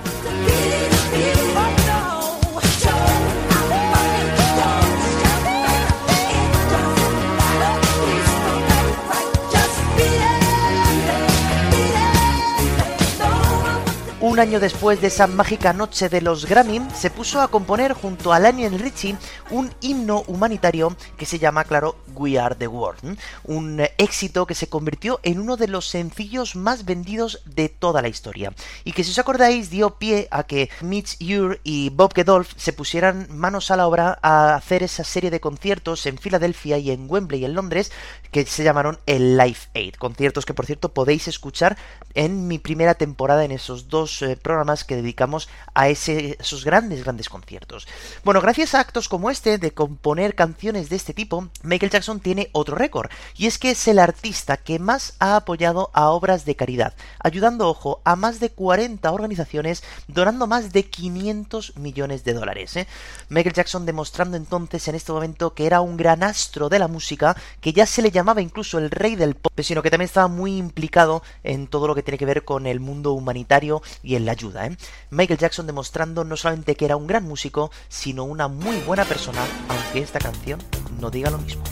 Año 14.41 14.59
después 14.59 14.99
de 14.99 15.07
esa 15.07 15.27
mágica 15.27 15.71
noche 15.71 16.09
de 16.09 16.19
los 16.19 16.47
Grammy, 16.47 16.81
se 16.95 17.11
puso 17.11 17.41
a 17.41 17.49
componer 17.49 17.93
junto 17.93 18.33
a 18.33 18.39
Lionel 18.39 18.79
Richie 18.79 19.15
un 19.51 19.71
himno 19.81 20.23
humanitario 20.25 20.97
que 21.15 21.27
se 21.27 21.37
llama, 21.37 21.63
claro, 21.63 21.95
We 22.15 22.39
Are 22.39 22.55
the 22.55 22.67
World. 22.67 23.19
Un 23.43 23.81
éxito 23.99 24.47
que 24.47 24.55
se 24.55 24.65
convirtió 24.65 25.19
en 25.21 25.39
uno 25.39 25.57
de 25.57 25.67
los 25.67 25.87
sencillos 25.87 26.55
más 26.55 26.85
vendidos 26.85 27.43
de 27.45 27.69
toda 27.69 28.01
la 28.01 28.07
historia. 28.07 28.51
Y 28.83 28.93
que 28.93 29.03
si 29.03 29.11
os 29.11 29.19
acordáis 29.19 29.69
dio 29.69 29.99
pie 29.99 30.27
a 30.31 30.43
que 30.43 30.71
Mitch 30.81 31.17
Ure 31.21 31.59
y 31.63 31.89
Bob 31.89 32.15
Gedolf 32.15 32.53
se 32.57 32.73
pusieran 32.73 33.27
manos 33.29 33.69
a 33.69 33.75
la 33.75 33.85
obra 33.85 34.17
a 34.23 34.55
hacer 34.55 34.81
esa 34.81 35.03
serie 35.03 35.29
de 35.29 35.39
conciertos 35.39 36.07
en 36.07 36.17
Filadelfia 36.17 36.79
y 36.79 36.89
en 36.89 37.05
Wembley 37.07 37.45
en 37.45 37.53
Londres 37.53 37.91
que 38.31 38.45
se 38.47 38.63
llamaron 38.63 38.97
el 39.05 39.37
Life 39.37 39.69
Aid. 39.75 39.95
Conciertos 39.95 40.47
que 40.47 40.55
por 40.55 40.65
cierto 40.65 40.93
podéis 40.93 41.27
escuchar 41.27 41.77
en 42.15 42.47
mi 42.47 42.57
primera 42.57 42.95
temporada 42.95 43.45
en 43.45 43.51
esos 43.51 43.87
dos 43.87 44.23
programas 44.37 44.83
que 44.83 44.95
dedicamos 44.95 45.49
a 45.73 45.89
esos 45.89 46.65
grandes, 46.65 47.03
grandes 47.03 47.29
conciertos. 47.29 47.87
Bueno, 48.23 48.41
gracias 48.41 48.75
a 48.75 48.79
actos 48.79 49.09
como 49.09 49.29
este 49.29 49.57
de 49.57 49.71
componer 49.71 50.35
canciones 50.35 50.89
de 50.89 50.95
este 50.95 51.13
tipo, 51.13 51.49
Michael 51.63 51.91
Jackson 51.91 52.19
tiene 52.19 52.49
otro 52.51 52.75
récord, 52.75 53.09
y 53.35 53.47
es 53.47 53.57
que 53.57 53.71
es 53.71 53.87
el 53.87 53.99
artista 53.99 54.57
que 54.57 54.79
más 54.79 55.15
ha 55.19 55.35
apoyado 55.35 55.89
a 55.93 56.09
obras 56.09 56.45
de 56.45 56.55
caridad, 56.55 56.93
ayudando, 57.19 57.67
ojo, 57.69 58.01
a 58.03 58.15
más 58.15 58.39
de 58.39 58.49
40 58.49 59.11
organizaciones, 59.11 59.83
donando 60.07 60.47
más 60.47 60.71
de 60.71 60.85
500 60.85 61.77
millones 61.77 62.23
de 62.23 62.33
dólares. 62.33 62.75
¿eh? 62.75 62.87
Michael 63.29 63.55
Jackson 63.55 63.85
demostrando 63.85 64.37
entonces 64.37 64.87
en 64.87 64.95
este 64.95 65.11
momento 65.11 65.53
que 65.53 65.65
era 65.65 65.81
un 65.81 65.97
gran 65.97 66.23
astro 66.23 66.69
de 66.69 66.79
la 66.79 66.87
música, 66.87 67.35
que 67.59 67.73
ya 67.73 67.85
se 67.85 68.01
le 68.01 68.11
llamaba 68.11 68.41
incluso 68.41 68.77
el 68.77 68.91
rey 68.91 69.15
del 69.15 69.35
pop, 69.35 69.53
sino 69.59 69.81
que 69.81 69.89
también 69.89 70.07
estaba 70.07 70.27
muy 70.27 70.57
implicado 70.57 71.23
en 71.43 71.67
todo 71.67 71.87
lo 71.87 71.95
que 71.95 72.03
tiene 72.03 72.17
que 72.17 72.25
ver 72.25 72.43
con 72.43 72.67
el 72.67 72.79
mundo 72.79 73.13
humanitario 73.13 73.81
y 74.03 74.10
en 74.15 74.25
la 74.25 74.33
ayuda. 74.33 74.67
¿eh? 74.67 74.77
Michael 75.09 75.39
Jackson 75.39 75.67
demostrando 75.67 76.23
no 76.23 76.37
solamente 76.37 76.75
que 76.75 76.85
era 76.85 76.95
un 76.95 77.07
gran 77.07 77.23
músico, 77.23 77.71
sino 77.89 78.23
una 78.23 78.47
muy 78.47 78.77
buena 78.81 79.05
persona, 79.05 79.41
aunque 79.69 79.99
esta 79.99 80.19
canción 80.19 80.59
no 80.99 81.09
diga 81.09 81.29
lo 81.29 81.37
mismo. 81.37 81.63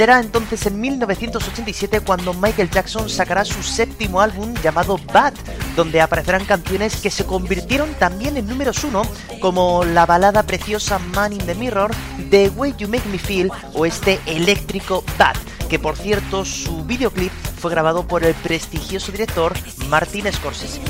Será 0.00 0.18
entonces 0.18 0.64
en 0.64 0.80
1987 0.80 2.00
cuando 2.00 2.32
Michael 2.32 2.70
Jackson 2.70 3.10
sacará 3.10 3.44
su 3.44 3.62
séptimo 3.62 4.22
álbum 4.22 4.54
llamado 4.62 4.98
Bad, 5.12 5.34
donde 5.76 6.00
aparecerán 6.00 6.46
canciones 6.46 6.96
que 6.96 7.10
se 7.10 7.26
convirtieron 7.26 7.92
también 7.98 8.38
en 8.38 8.46
números 8.46 8.82
uno, 8.82 9.02
como 9.42 9.84
la 9.84 10.06
balada 10.06 10.42
preciosa 10.44 10.98
Man 10.98 11.34
in 11.34 11.44
the 11.44 11.54
Mirror, 11.54 11.90
The 12.30 12.48
Way 12.48 12.76
You 12.78 12.88
Make 12.88 13.10
Me 13.10 13.18
Feel 13.18 13.52
o 13.74 13.84
este 13.84 14.18
eléctrico 14.24 15.04
Bad, 15.18 15.36
que 15.68 15.78
por 15.78 15.98
cierto 15.98 16.46
su 16.46 16.82
videoclip 16.86 17.32
fue 17.58 17.70
grabado 17.70 18.08
por 18.08 18.24
el 18.24 18.32
prestigioso 18.36 19.12
director 19.12 19.52
Martin 19.90 20.32
Scorsese. 20.32 20.80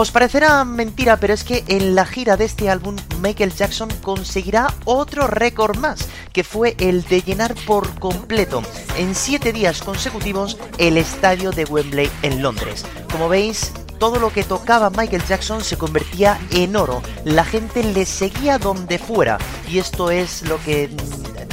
Os 0.00 0.10
parecerá 0.12 0.64
mentira, 0.64 1.18
pero 1.18 1.34
es 1.34 1.44
que 1.44 1.62
en 1.68 1.94
la 1.94 2.06
gira 2.06 2.38
de 2.38 2.46
este 2.46 2.70
álbum 2.70 2.96
Michael 3.20 3.52
Jackson 3.52 3.90
conseguirá 4.02 4.72
otro 4.86 5.26
récord 5.26 5.76
más, 5.76 6.08
que 6.32 6.42
fue 6.42 6.74
el 6.78 7.04
de 7.04 7.20
llenar 7.20 7.54
por 7.66 8.00
completo 8.00 8.62
en 8.96 9.14
siete 9.14 9.52
días 9.52 9.82
consecutivos 9.82 10.56
el 10.78 10.96
estadio 10.96 11.50
de 11.50 11.66
Wembley 11.66 12.10
en 12.22 12.40
Londres. 12.40 12.86
Como 13.12 13.28
veis, 13.28 13.72
todo 13.98 14.18
lo 14.18 14.32
que 14.32 14.42
tocaba 14.42 14.88
Michael 14.88 15.26
Jackson 15.26 15.62
se 15.62 15.76
convertía 15.76 16.40
en 16.50 16.76
oro. 16.76 17.02
La 17.24 17.44
gente 17.44 17.84
le 17.84 18.06
seguía 18.06 18.56
donde 18.56 18.98
fuera. 18.98 19.36
Y 19.68 19.80
esto 19.80 20.10
es 20.10 20.48
lo 20.48 20.56
que 20.62 20.88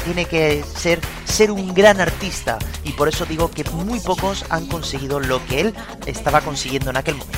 tiene 0.05 0.23
que 0.23 0.63
ser 0.63 1.01
ser 1.25 1.51
un 1.51 1.73
gran 1.73 1.99
artista. 1.99 2.59
Y 2.85 2.93
por 2.93 3.09
eso 3.09 3.25
digo 3.25 3.51
que 3.51 3.65
muy 3.71 3.99
pocos 3.99 4.45
han 4.49 4.67
conseguido 4.67 5.19
lo 5.19 5.45
que 5.47 5.59
él 5.59 5.73
estaba 6.05 6.39
consiguiendo 6.39 6.91
en 6.91 6.95
aquel 6.95 7.15
momento. 7.15 7.37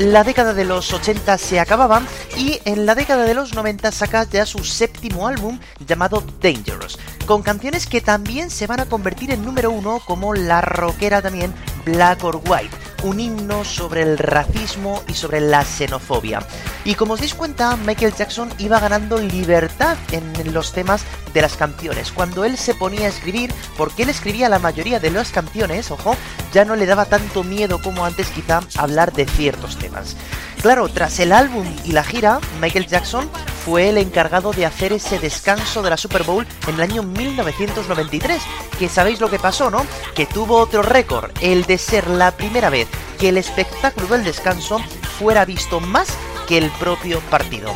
La 0.00 0.24
década 0.24 0.54
de 0.54 0.64
los 0.64 0.94
80 0.94 1.36
se 1.36 1.60
acababa 1.60 2.00
y 2.34 2.58
en 2.64 2.86
la 2.86 2.94
década 2.94 3.24
de 3.24 3.34
los 3.34 3.54
90 3.54 3.92
saca 3.92 4.24
ya 4.24 4.46
su 4.46 4.64
séptimo 4.64 5.28
álbum 5.28 5.58
llamado 5.86 6.24
Dangerous, 6.40 6.98
con 7.26 7.42
canciones 7.42 7.86
que 7.86 8.00
también 8.00 8.48
se 8.48 8.66
van 8.66 8.80
a 8.80 8.86
convertir 8.86 9.30
en 9.30 9.44
número 9.44 9.70
uno 9.70 10.00
como 10.06 10.32
la 10.32 10.62
rockera 10.62 11.20
también 11.20 11.52
Black 11.84 12.24
or 12.24 12.40
White, 12.46 12.74
un 13.02 13.20
himno 13.20 13.64
sobre 13.64 14.02
el 14.02 14.18
racismo 14.18 15.02
y 15.08 15.14
sobre 15.14 15.40
la 15.40 15.64
xenofobia. 15.64 16.40
Y 16.84 16.94
como 16.94 17.14
os 17.14 17.20
dais 17.20 17.34
cuenta, 17.34 17.76
Michael 17.76 18.14
Jackson 18.14 18.50
iba 18.58 18.80
ganando 18.80 19.18
libertad 19.18 19.96
en 20.12 20.52
los 20.52 20.72
temas 20.72 21.04
de 21.34 21.42
las 21.42 21.56
canciones. 21.56 22.12
Cuando 22.12 22.44
él 22.44 22.56
se 22.56 22.74
ponía 22.74 23.06
a 23.06 23.10
escribir, 23.10 23.52
porque 23.76 24.02
él 24.02 24.08
escribía 24.08 24.48
la 24.48 24.58
mayoría 24.58 25.00
de 25.00 25.10
las 25.10 25.30
canciones, 25.30 25.90
ojo, 25.90 26.16
ya 26.52 26.64
no 26.64 26.76
le 26.76 26.86
daba 26.86 27.04
tanto 27.04 27.44
miedo 27.44 27.80
como 27.82 28.04
antes 28.04 28.28
quizá 28.28 28.60
hablar 28.76 29.12
de 29.12 29.26
ciertos 29.26 29.76
temas. 29.78 30.16
Claro, 30.62 30.90
tras 30.90 31.18
el 31.20 31.32
álbum 31.32 31.66
y 31.86 31.92
la 31.92 32.04
gira, 32.04 32.38
Michael 32.60 32.86
Jackson 32.86 33.30
fue 33.64 33.88
el 33.88 33.96
encargado 33.96 34.52
de 34.52 34.66
hacer 34.66 34.92
ese 34.92 35.18
descanso 35.18 35.80
de 35.80 35.88
la 35.88 35.96
Super 35.96 36.22
Bowl 36.22 36.46
en 36.68 36.74
el 36.74 36.82
año 36.82 37.02
1993, 37.02 38.42
que 38.78 38.90
sabéis 38.90 39.20
lo 39.20 39.30
que 39.30 39.38
pasó, 39.38 39.70
¿no? 39.70 39.86
Que 40.14 40.26
tuvo 40.26 40.58
otro 40.58 40.82
récord, 40.82 41.30
el 41.40 41.64
de 41.64 41.78
ser 41.78 42.08
la 42.08 42.32
primera 42.32 42.68
vez 42.68 42.88
que 43.18 43.30
el 43.30 43.38
espectáculo 43.38 44.08
del 44.08 44.24
descanso 44.24 44.80
fuera 45.18 45.46
visto 45.46 45.80
más 45.80 46.08
que 46.46 46.58
el 46.58 46.70
propio 46.72 47.20
partido. 47.30 47.72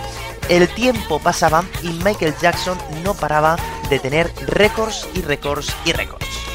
El 0.50 0.68
tiempo 0.68 1.18
pasaba 1.20 1.64
y 1.82 1.88
Michael 1.88 2.34
Jackson 2.38 2.76
no 3.02 3.14
paraba 3.14 3.56
de 3.88 3.98
tener 3.98 4.30
récords 4.46 5.08
y 5.14 5.22
récords 5.22 5.74
y 5.86 5.92
récords. 5.92 6.53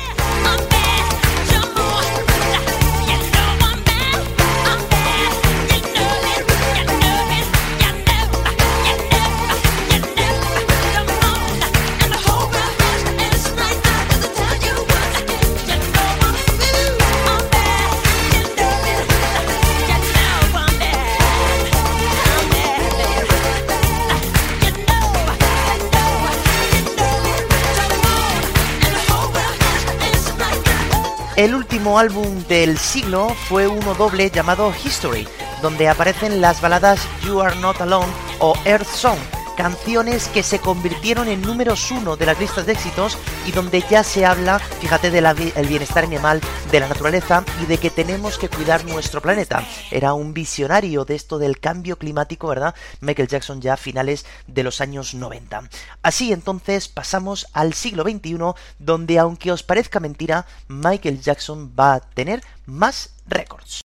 El 31.39 31.55
último 31.55 31.97
álbum 31.97 32.43
del 32.49 32.77
siglo 32.77 33.29
fue 33.29 33.65
uno 33.65 33.93
doble 33.93 34.29
llamado 34.29 34.73
History, 34.83 35.25
donde 35.61 35.87
aparecen 35.87 36.41
las 36.41 36.59
baladas 36.59 36.99
You 37.23 37.39
Are 37.39 37.55
Not 37.61 37.79
Alone 37.79 38.11
o 38.39 38.55
Earth 38.65 38.85
Song, 38.85 39.17
canciones 39.59 40.29
que 40.29 40.41
se 40.41 40.59
convirtieron 40.59 41.27
en 41.27 41.41
números 41.41 41.91
uno 41.91 42.15
de 42.15 42.25
las 42.25 42.39
listas 42.39 42.65
de 42.65 42.71
éxitos 42.71 43.17
y 43.45 43.51
donde 43.51 43.83
ya 43.89 44.05
se 44.05 44.25
habla, 44.25 44.57
fíjate, 44.57 45.11
del 45.11 45.67
bienestar 45.67 46.05
animal, 46.05 46.39
de 46.71 46.79
la 46.79 46.87
naturaleza 46.87 47.43
y 47.61 47.65
de 47.65 47.77
que 47.77 47.89
tenemos 47.89 48.37
que 48.37 48.47
cuidar 48.47 48.85
nuestro 48.85 49.21
planeta. 49.21 49.61
Era 49.91 50.13
un 50.13 50.33
visionario 50.33 51.03
de 51.03 51.15
esto 51.15 51.39
del 51.39 51.59
cambio 51.59 51.97
climático, 51.97 52.47
¿verdad? 52.47 52.73
Michael 53.01 53.27
Jackson 53.27 53.59
ya 53.59 53.73
a 53.73 53.77
finales 53.77 54.25
de 54.47 54.63
los 54.63 54.79
años 54.79 55.13
90. 55.13 55.63
Así 56.03 56.31
entonces 56.31 56.87
pasamos 56.87 57.45
al 57.51 57.73
siglo 57.73 58.03
XXI, 58.03 58.37
donde 58.79 59.19
aunque 59.19 59.51
os 59.51 59.63
parezca 59.63 59.99
mentira, 59.99 60.45
Michael 60.69 61.19
Jackson 61.19 61.75
va 61.77 61.95
a 61.95 61.99
tener 61.99 62.41
más 62.65 63.09
récords. 63.27 63.83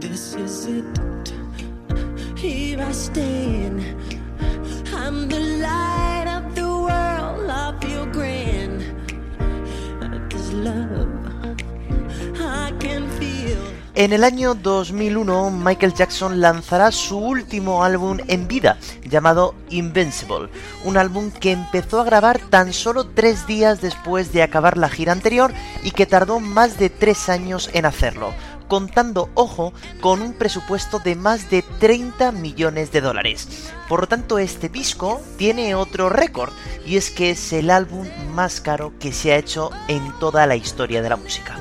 This 0.00 0.34
is 0.34 0.66
it. 0.66 1.34
Here 2.34 2.80
I 2.80 2.90
stand. 2.90 3.84
I'm 4.94 5.28
the 5.28 5.40
light 5.60 6.24
of 6.26 6.54
the 6.54 6.66
world. 6.66 7.50
I 7.50 7.76
feel 7.80 8.06
grand. 8.06 8.82
En 13.94 14.14
el 14.14 14.24
año 14.24 14.54
2001, 14.54 15.50
Michael 15.50 15.92
Jackson 15.92 16.40
lanzará 16.40 16.90
su 16.90 17.18
último 17.18 17.84
álbum 17.84 18.16
en 18.28 18.48
vida, 18.48 18.78
llamado 19.04 19.54
Invincible, 19.68 20.48
un 20.84 20.96
álbum 20.96 21.30
que 21.30 21.52
empezó 21.52 22.00
a 22.00 22.04
grabar 22.04 22.38
tan 22.38 22.72
solo 22.72 23.04
tres 23.04 23.46
días 23.46 23.82
después 23.82 24.32
de 24.32 24.42
acabar 24.42 24.78
la 24.78 24.88
gira 24.88 25.12
anterior 25.12 25.52
y 25.82 25.90
que 25.90 26.06
tardó 26.06 26.40
más 26.40 26.78
de 26.78 26.88
tres 26.88 27.28
años 27.28 27.68
en 27.74 27.84
hacerlo 27.84 28.32
contando, 28.70 29.28
ojo, 29.34 29.74
con 30.00 30.22
un 30.22 30.32
presupuesto 30.32 31.00
de 31.00 31.16
más 31.16 31.50
de 31.50 31.62
30 31.80 32.30
millones 32.30 32.92
de 32.92 33.00
dólares. 33.00 33.74
Por 33.88 34.02
lo 34.02 34.06
tanto, 34.06 34.38
este 34.38 34.68
disco 34.68 35.20
tiene 35.36 35.74
otro 35.74 36.08
récord, 36.08 36.52
y 36.86 36.96
es 36.96 37.10
que 37.10 37.30
es 37.30 37.52
el 37.52 37.68
álbum 37.68 38.06
más 38.32 38.60
caro 38.60 38.92
que 39.00 39.12
se 39.12 39.32
ha 39.32 39.38
hecho 39.38 39.70
en 39.88 40.16
toda 40.20 40.46
la 40.46 40.54
historia 40.54 41.02
de 41.02 41.08
la 41.10 41.16
música. 41.16 41.58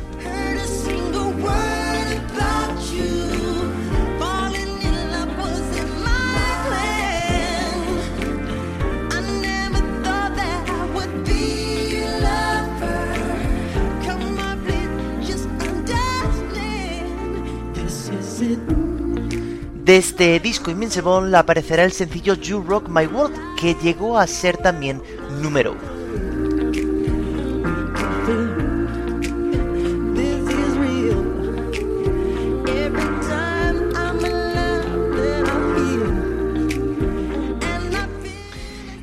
De 19.89 19.97
este 19.97 20.39
disco 20.39 20.69
Invincible 20.69 21.35
aparecerá 21.35 21.83
el 21.83 21.91
sencillo 21.91 22.35
You 22.35 22.61
Rock 22.61 22.89
My 22.89 23.07
World, 23.07 23.35
que 23.59 23.73
llegó 23.81 24.19
a 24.19 24.27
ser 24.27 24.55
también 24.55 25.01
número 25.41 25.71
uno. 25.71 25.98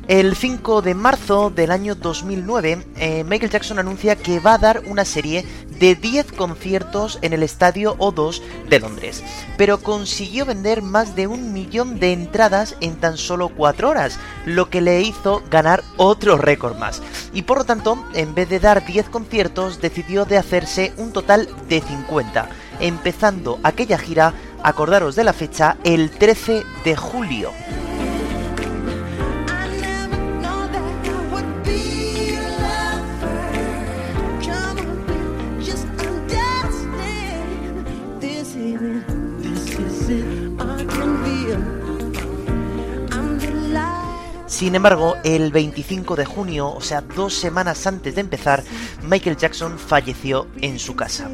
El 0.07 0.37
5 0.37 0.81
de 0.81 0.93
marzo 0.93 1.49
del 1.49 1.69
año 1.69 1.93
2009, 1.93 2.81
eh, 2.95 3.25
Michael 3.25 3.51
Jackson 3.51 3.77
anuncia 3.77 4.15
que 4.15 4.39
va 4.39 4.53
a 4.53 4.57
dar 4.57 4.83
una 4.87 5.03
serie 5.03 5.45
de 5.79 5.95
10 5.95 6.31
conciertos 6.31 7.19
en 7.21 7.33
el 7.33 7.43
estadio 7.43 7.97
O2 7.97 8.41
de 8.69 8.79
Londres, 8.79 9.21
pero 9.57 9.79
consiguió 9.79 10.45
vender 10.45 10.81
más 10.81 11.17
de 11.17 11.27
un 11.27 11.51
millón 11.51 11.99
de 11.99 12.13
entradas 12.13 12.77
en 12.79 12.95
tan 12.95 13.17
solo 13.17 13.49
4 13.49 13.89
horas, 13.89 14.17
lo 14.45 14.69
que 14.69 14.79
le 14.79 15.01
hizo 15.01 15.43
ganar 15.51 15.83
otro 15.97 16.37
récord 16.37 16.77
más. 16.77 17.01
Y 17.33 17.41
por 17.41 17.57
lo 17.57 17.65
tanto, 17.65 18.01
en 18.13 18.33
vez 18.33 18.47
de 18.47 18.61
dar 18.61 18.85
10 18.85 19.09
conciertos, 19.09 19.81
decidió 19.81 20.23
de 20.23 20.37
hacerse 20.37 20.93
un 20.95 21.11
total 21.11 21.49
de 21.67 21.81
50, 21.81 22.47
empezando 22.79 23.59
aquella 23.61 23.97
gira, 23.97 24.33
acordaros 24.63 25.17
de 25.17 25.25
la 25.25 25.33
fecha, 25.33 25.75
el 25.83 26.11
13 26.11 26.63
de 26.85 26.95
julio. 26.95 27.51
Sin 44.57 44.73
embargo, 44.73 45.17
el 45.23 45.51
25 45.51 46.15
de 46.15 46.25
junio, 46.25 46.73
o 46.73 46.81
sea, 46.81 47.01
dos 47.01 47.35
semanas 47.35 47.85
antes 47.85 48.15
de 48.15 48.21
empezar, 48.21 48.63
Michael 49.03 49.37
Jackson 49.37 49.77
falleció 49.77 50.47
en 50.61 50.79
su 50.79 50.95
casa. 50.95 51.29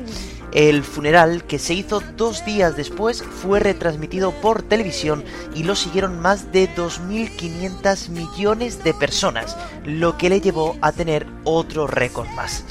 El 0.51 0.83
funeral, 0.83 1.45
que 1.45 1.57
se 1.57 1.73
hizo 1.73 2.01
dos 2.17 2.43
días 2.43 2.75
después, 2.75 3.23
fue 3.23 3.61
retransmitido 3.61 4.33
por 4.41 4.61
televisión 4.61 5.23
y 5.55 5.63
lo 5.63 5.77
siguieron 5.77 6.19
más 6.19 6.51
de 6.51 6.67
2.500 6.75 8.09
millones 8.09 8.83
de 8.83 8.93
personas, 8.93 9.55
lo 9.85 10.17
que 10.17 10.27
le 10.27 10.41
llevó 10.41 10.75
a 10.81 10.91
tener 10.91 11.25
otro 11.45 11.87
récord 11.87 12.27
más. 12.31 12.65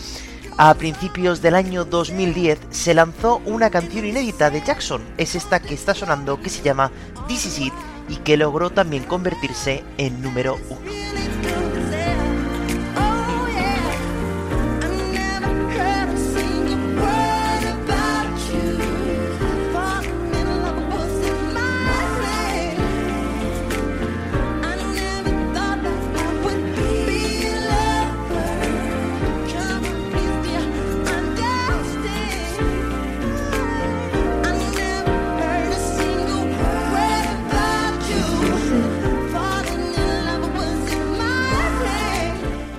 A 0.58 0.74
principios 0.74 1.40
del 1.40 1.54
año 1.54 1.86
2010 1.86 2.58
se 2.68 2.92
lanzó 2.92 3.40
una 3.46 3.70
canción 3.70 4.04
inédita 4.04 4.50
de 4.50 4.60
Jackson, 4.60 5.00
es 5.16 5.34
esta 5.34 5.60
que 5.60 5.72
está 5.72 5.94
sonando 5.94 6.42
que 6.42 6.50
se 6.50 6.62
llama 6.62 6.92
This 7.26 7.46
Is 7.46 7.58
It 7.58 7.74
y 8.08 8.16
que 8.16 8.36
logró 8.36 8.70
también 8.70 9.04
convertirse 9.04 9.84
en 9.98 10.22
número 10.22 10.58
uno. 10.68 11.11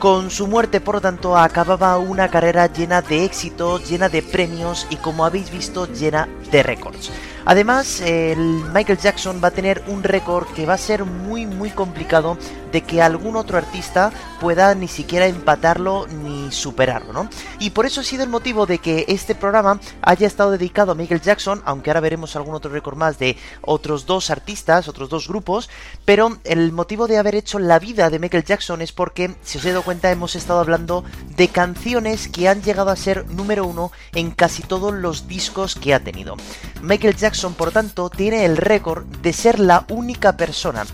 Con 0.04 0.30
su 0.32 0.48
muerte, 0.48 0.82
por 0.82 1.00
tanto, 1.00 1.38
acababa 1.38 1.98
una 1.98 2.28
carrera 2.28 2.68
llena 2.68 3.02
de 3.02 3.24
éxitos, 3.24 3.89
llena 3.89 4.10
de 4.10 4.22
premios 4.22 4.86
y, 4.89 4.98
como 4.98 5.24
habéis 5.24 5.50
visto, 5.50 5.88
llena 5.88 6.28
de 6.52 6.62
récords. 6.62 7.10
Además, 7.46 8.02
el 8.02 8.38
Michael 8.74 9.00
Jackson 9.00 9.39
va 9.42 9.50
a 9.50 9.52
tener 9.52 9.84
un 9.88 10.04
récord 10.04 10.48
que 10.48 10.66
va 10.66 10.74
a 10.74 10.78
ser 10.78 11.04
muy 11.06 11.46
muy 11.46 11.70
complicado 11.72 12.38
de 12.72 12.82
que 12.82 13.02
algún 13.02 13.36
otro 13.36 13.58
artista 13.58 14.12
pueda 14.39 14.74
ni 14.74 14.88
siquiera 14.88 15.28
empatarlo 15.28 16.08
ni 16.08 16.52
superarlo, 16.52 17.12
¿no? 17.13 17.30
Y 17.60 17.72
por 17.72 17.86
eso 17.86 18.02
ha 18.02 18.04
sido 18.04 18.24
el 18.24 18.30
motivo 18.30 18.66
de 18.66 18.80
que 18.80 19.06
este 19.10 19.36
programa 19.36 19.80
haya 20.02 20.26
estado 20.26 20.52
dedicado 20.52 20.94
a 20.94 20.96
Michael 20.96 21.22
Jackson, 21.22 21.62
aunque 21.66 21.89
ahora 21.89 22.00
veremos 22.00 22.36
algún 22.36 22.56
otro 22.56 22.72
récord 22.72 22.98
más 22.98 23.20
de 23.20 23.38
otros 23.62 24.06
dos 24.06 24.30
artistas, 24.30 24.88
otros 24.88 25.10
dos 25.10 25.28
grupos, 25.28 25.70
pero 26.06 26.38
el 26.46 26.72
motivo 26.72 27.08
de 27.08 27.18
haber 27.18 27.36
hecho 27.36 27.60
la 27.60 27.78
vida 27.78 28.10
de 28.10 28.20
Michael 28.20 28.46
Jackson 28.46 28.82
es 28.82 28.92
porque, 28.92 29.36
si 29.44 29.58
os 29.58 29.66
he 29.66 29.70
dado 29.70 29.84
cuenta, 29.84 29.92
hemos 30.01 30.36
estado 30.36 30.60
hablando 30.60 31.03
de 31.36 31.47
canciones 31.47 32.27
que 32.27 32.47
han 32.47 32.62
llegado 32.62 32.89
a 32.89 32.95
ser 32.95 33.29
número 33.29 33.65
uno 33.65 33.91
en 34.13 34.32
casi 34.32 34.63
todos 34.63 34.93
los 34.93 35.27
discos 35.27 35.75
que 35.75 35.93
ha 35.93 35.99
tenido. 35.99 36.36
Michael 36.82 37.15
Jackson 37.15 37.53
por 37.53 37.71
tanto, 37.71 38.10
tiene 38.10 38.45
el 38.45 38.58
récord 38.58 39.06
de 39.21 39.34
ser 39.34 39.60
la 39.60 39.86
única 39.89 40.38
persona 40.38 40.86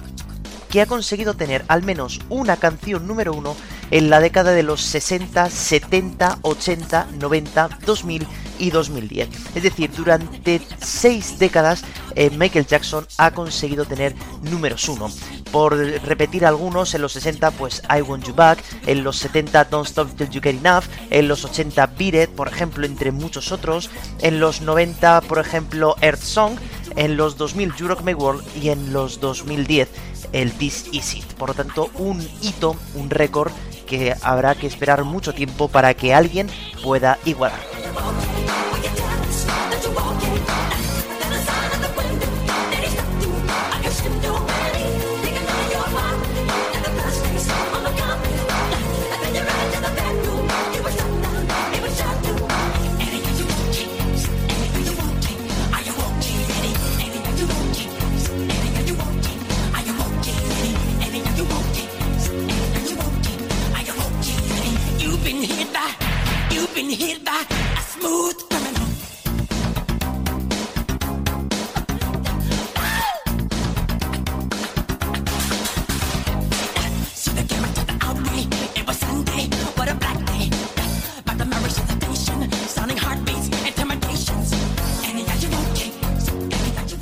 que 0.70 0.82
ha 0.82 0.86
conseguido 0.86 1.34
tener 1.34 1.66
al 1.68 1.84
menos 1.84 2.20
una 2.30 2.58
canción 2.58 3.08
número 3.08 3.34
uno 3.34 3.56
en 3.92 4.10
la 4.10 4.20
década 4.20 4.52
de 4.52 4.64
los 4.64 4.82
60, 4.82 5.50
70, 5.50 6.40
80, 6.44 7.08
90, 7.20 7.70
2000 7.86 8.28
y 8.60 8.70
2010. 8.70 9.30
Es 9.56 9.64
decir, 9.64 9.90
durante 9.96 10.62
seis 10.80 11.40
décadas 11.40 11.84
eh, 12.16 12.30
Michael 12.30 12.68
Jackson 12.68 13.08
ha 13.18 13.32
conseguido 13.32 13.86
tener 13.86 14.14
números 14.44 14.88
uno. 14.90 15.10
Por 15.52 15.76
repetir 15.78 16.46
algunos, 16.46 16.94
en 16.94 17.02
los 17.02 17.14
60 17.14 17.52
pues 17.52 17.82
I 17.90 18.02
Want 18.02 18.26
You 18.28 18.34
Back, 18.36 18.64
en 18.86 19.04
los 19.04 19.18
70 19.18 19.66
Don't 19.66 19.88
Stop 19.88 20.16
Till 20.16 20.30
You 20.30 20.42
Get 20.42 20.58
Enough, 20.64 20.84
en 21.10 21.28
los 21.28 21.44
80 21.46 21.88
Beat 21.98 22.14
It, 22.14 22.30
por 22.36 22.48
ejemplo, 22.48 22.86
entre 22.86 23.12
muchos 23.12 23.52
otros, 23.52 23.90
en 24.22 24.40
los 24.40 24.62
90, 24.62 25.22
por 25.22 25.40
ejemplo, 25.40 25.96
Earth 26.02 26.22
Song, 26.22 26.54
en 26.96 27.18
los 27.18 27.38
2000 27.38 27.74
Europe 27.80 28.04
My 28.04 28.14
World 28.14 28.44
y 28.56 28.70
en 28.70 28.94
los 28.94 29.20
2010 29.20 29.90
el 30.32 30.52
This 30.54 30.90
Is 30.92 31.16
It. 31.16 31.26
Por 31.34 31.50
lo 31.50 31.56
tanto, 31.56 31.90
un 31.96 32.20
hito, 32.42 32.76
un 32.96 33.10
récord 33.10 33.52
que 33.88 34.16
habrá 34.22 34.56
que 34.56 34.68
esperar 34.68 35.04
mucho 35.04 35.34
tiempo 35.34 35.68
para 35.68 35.94
que 35.94 36.14
alguien 36.14 36.48
pueda 36.84 37.18
igualar. 37.26 37.60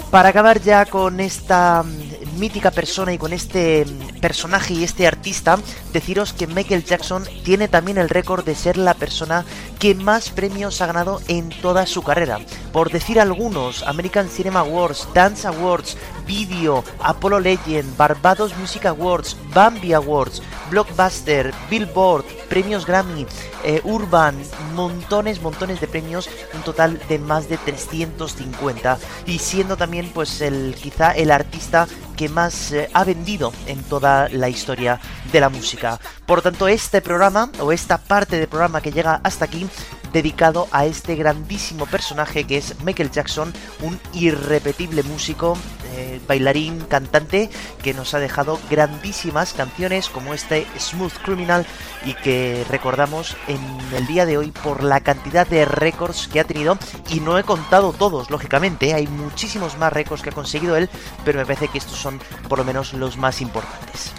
Para 0.10 0.30
acabar 0.30 0.60
ya 0.60 0.86
con 0.86 1.20
esta 1.20 1.84
mm, 1.84 2.40
mítica 2.40 2.72
persona 2.72 3.14
y 3.14 3.20
con 3.20 3.34
este 3.34 3.86
mm, 3.86 4.07
personaje 4.20 4.74
y 4.74 4.84
este 4.84 5.08
artista, 5.08 5.58
deciros 5.94 6.34
que 6.34 6.48
Michael 6.48 6.84
Jackson 6.84 7.24
tiene 7.44 7.68
también 7.68 7.98
el 7.98 8.10
récord 8.10 8.44
de 8.44 8.56
ser 8.56 8.78
la 8.78 8.94
persona 8.94 9.46
que 9.80 9.96
más 9.96 10.30
premios 10.30 10.82
ha 10.82 10.88
ganado 10.88 11.22
en 11.28 11.50
toda 11.50 11.86
su 11.86 12.04
carrera. 12.04 12.40
Por 12.72 12.92
decir 12.92 13.20
algunos, 13.20 13.84
American 13.84 14.30
Cinema 14.30 14.62
Awards, 14.62 15.08
Dance 15.14 15.48
Awards, 15.48 15.98
Video, 16.28 16.84
Apollo 17.02 17.40
Legend, 17.40 17.98
Barbados 17.98 18.56
Music 18.58 18.86
Awards, 18.86 19.38
Bambi 19.54 19.94
Awards, 19.94 20.42
Blockbuster, 20.70 21.54
Billboard, 21.70 22.26
premios 22.50 22.86
Grammy, 22.86 23.26
eh, 23.64 23.82
Urban, 23.84 24.36
montones, 24.76 25.42
montones 25.42 25.80
de 25.80 25.88
premios, 25.88 26.30
un 26.54 26.62
total 26.62 27.00
de 27.08 27.18
más 27.18 27.50
de 27.50 27.58
350 27.58 28.98
y 29.26 29.40
siendo 29.40 29.78
también 29.78 30.12
pues 30.14 30.42
el 30.42 30.76
quizá 30.76 31.12
el 31.12 31.32
artista 31.32 31.88
que 32.16 32.28
más 32.28 32.72
eh, 32.74 32.90
ha 32.94 33.04
vendido 33.04 33.54
en 33.68 33.82
toda 33.84 34.28
la 34.30 34.50
historia 34.50 35.00
de 35.32 35.40
la 35.40 35.50
música. 35.50 36.00
Por 36.26 36.42
tanto, 36.42 36.68
este 36.68 37.02
programa 37.02 37.50
o 37.60 37.72
esta 37.72 37.98
parte 37.98 38.38
del 38.38 38.48
programa 38.48 38.82
que 38.82 38.92
llega 38.92 39.22
hasta 39.24 39.46
aquí 39.46 39.68
dedicado 40.18 40.68
a 40.72 40.88
este 40.88 41.16
grandísimo 41.16 41.86
personaje 41.86 42.46
que 42.46 42.58
es 42.58 42.80
Michael 42.82 43.12
Jackson, 43.12 43.54
un 43.82 44.00
irrepetible 44.14 45.04
músico, 45.04 45.56
eh, 45.96 46.20
bailarín, 46.28 46.80
cantante, 46.80 47.52
que 47.84 47.94
nos 47.94 48.16
ha 48.16 48.20
dejado 48.20 48.60
grandísimas 48.68 49.54
canciones 49.54 50.10
como 50.10 50.34
este 50.34 50.66
Smooth 50.80 51.14
Criminal 51.24 51.68
y 52.04 52.16
que 52.16 52.66
recordamos 52.68 53.38
en 53.48 53.60
el 53.96 54.08
día 54.08 54.26
de 54.26 54.40
hoy 54.40 54.50
por 54.50 54.82
la 54.84 55.02
cantidad 55.02 55.46
de 55.46 55.66
récords 55.66 56.28
que 56.28 56.40
ha 56.40 56.46
tenido 56.46 56.80
y 57.10 57.20
no 57.20 57.38
he 57.38 57.44
contado 57.44 57.94
todos, 57.94 58.32
lógicamente, 58.32 58.96
hay 58.96 59.06
muchísimos 59.06 59.78
más 59.78 59.94
récords 59.94 60.24
que 60.24 60.30
ha 60.30 60.34
conseguido 60.34 60.78
él, 60.78 60.90
pero 61.26 61.38
me 61.38 61.46
parece 61.46 61.68
que 61.68 61.78
estos 61.78 62.00
son 62.00 62.20
por 62.50 62.58
lo 62.58 62.66
menos 62.66 62.94
los 62.94 63.18
más 63.18 63.40
importantes. 63.40 64.14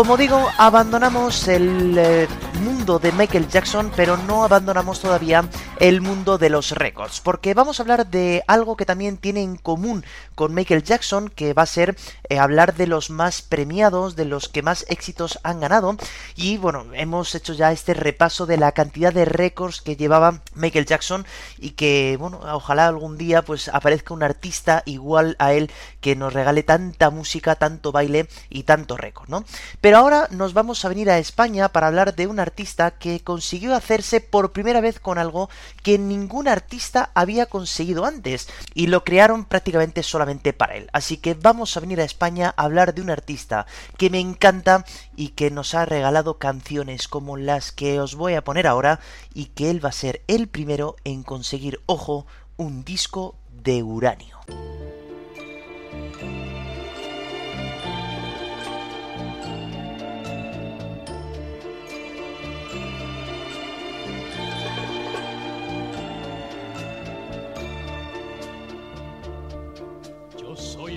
Como 0.00 0.16
digo, 0.16 0.48
abandonamos 0.56 1.46
el 1.46 1.94
eh, 1.98 2.26
mundo 2.64 2.98
de 2.98 3.12
Michael 3.12 3.46
Jackson, 3.48 3.92
pero 3.94 4.16
no 4.16 4.44
abandonamos 4.44 4.98
todavía 4.98 5.44
el 5.80 6.02
mundo 6.02 6.36
de 6.36 6.50
los 6.50 6.72
récords, 6.72 7.20
porque 7.20 7.54
vamos 7.54 7.80
a 7.80 7.82
hablar 7.82 8.06
de 8.06 8.44
algo 8.46 8.76
que 8.76 8.84
también 8.84 9.16
tiene 9.16 9.42
en 9.42 9.56
común 9.56 10.04
con 10.34 10.52
Michael 10.52 10.82
Jackson, 10.82 11.30
que 11.30 11.54
va 11.54 11.62
a 11.62 11.66
ser 11.66 11.96
eh, 12.28 12.38
hablar 12.38 12.74
de 12.74 12.86
los 12.86 13.08
más 13.08 13.40
premiados, 13.40 14.14
de 14.14 14.26
los 14.26 14.50
que 14.50 14.62
más 14.62 14.84
éxitos 14.90 15.38
han 15.42 15.60
ganado, 15.60 15.96
y 16.36 16.58
bueno, 16.58 16.84
hemos 16.92 17.34
hecho 17.34 17.54
ya 17.54 17.72
este 17.72 17.94
repaso 17.94 18.44
de 18.44 18.58
la 18.58 18.72
cantidad 18.72 19.10
de 19.10 19.24
récords 19.24 19.80
que 19.80 19.96
llevaba 19.96 20.42
Michael 20.54 20.84
Jackson 20.84 21.24
y 21.58 21.70
que, 21.70 22.16
bueno, 22.20 22.40
ojalá 22.52 22.86
algún 22.86 23.16
día 23.16 23.40
pues 23.40 23.68
aparezca 23.68 24.12
un 24.12 24.22
artista 24.22 24.82
igual 24.84 25.34
a 25.38 25.54
él 25.54 25.70
que 26.02 26.14
nos 26.14 26.34
regale 26.34 26.62
tanta 26.62 27.08
música, 27.08 27.54
tanto 27.54 27.90
baile 27.90 28.28
y 28.50 28.64
tanto 28.64 28.98
récord, 28.98 29.30
¿no? 29.30 29.44
Pero 29.80 29.96
ahora 29.96 30.28
nos 30.30 30.52
vamos 30.52 30.84
a 30.84 30.90
venir 30.90 31.08
a 31.08 31.18
España 31.18 31.70
para 31.70 31.86
hablar 31.86 32.14
de 32.14 32.26
un 32.26 32.38
artista 32.38 32.90
que 32.90 33.20
consiguió 33.20 33.74
hacerse 33.74 34.20
por 34.20 34.52
primera 34.52 34.82
vez 34.82 35.00
con 35.00 35.16
algo 35.16 35.48
que 35.82 35.98
ningún 35.98 36.48
artista 36.48 37.10
había 37.14 37.46
conseguido 37.46 38.04
antes 38.04 38.48
y 38.74 38.86
lo 38.86 39.04
crearon 39.04 39.44
prácticamente 39.44 40.02
solamente 40.02 40.52
para 40.52 40.76
él. 40.76 40.88
Así 40.92 41.16
que 41.16 41.34
vamos 41.34 41.76
a 41.76 41.80
venir 41.80 42.00
a 42.00 42.04
España 42.04 42.54
a 42.56 42.64
hablar 42.64 42.94
de 42.94 43.02
un 43.02 43.10
artista 43.10 43.66
que 43.96 44.10
me 44.10 44.20
encanta 44.20 44.84
y 45.16 45.28
que 45.28 45.50
nos 45.50 45.74
ha 45.74 45.84
regalado 45.84 46.38
canciones 46.38 47.08
como 47.08 47.36
las 47.36 47.72
que 47.72 48.00
os 48.00 48.14
voy 48.14 48.34
a 48.34 48.44
poner 48.44 48.66
ahora 48.66 49.00
y 49.34 49.46
que 49.46 49.70
él 49.70 49.84
va 49.84 49.90
a 49.90 49.92
ser 49.92 50.22
el 50.26 50.48
primero 50.48 50.96
en 51.04 51.22
conseguir, 51.22 51.80
ojo, 51.86 52.26
un 52.56 52.84
disco 52.84 53.36
de 53.62 53.82
uranio. 53.82 54.39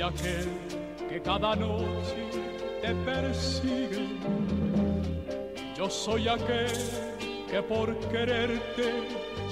Aquel 0.04 0.50
que 1.10 1.22
cada 1.22 1.56
noche 1.56 2.30
te 2.82 2.94
persigue. 3.06 4.20
Yo 5.78 5.89
soy 5.89 6.28
aquel 6.28 6.72
que 7.50 7.62
por 7.62 7.98
quererte 8.10 8.92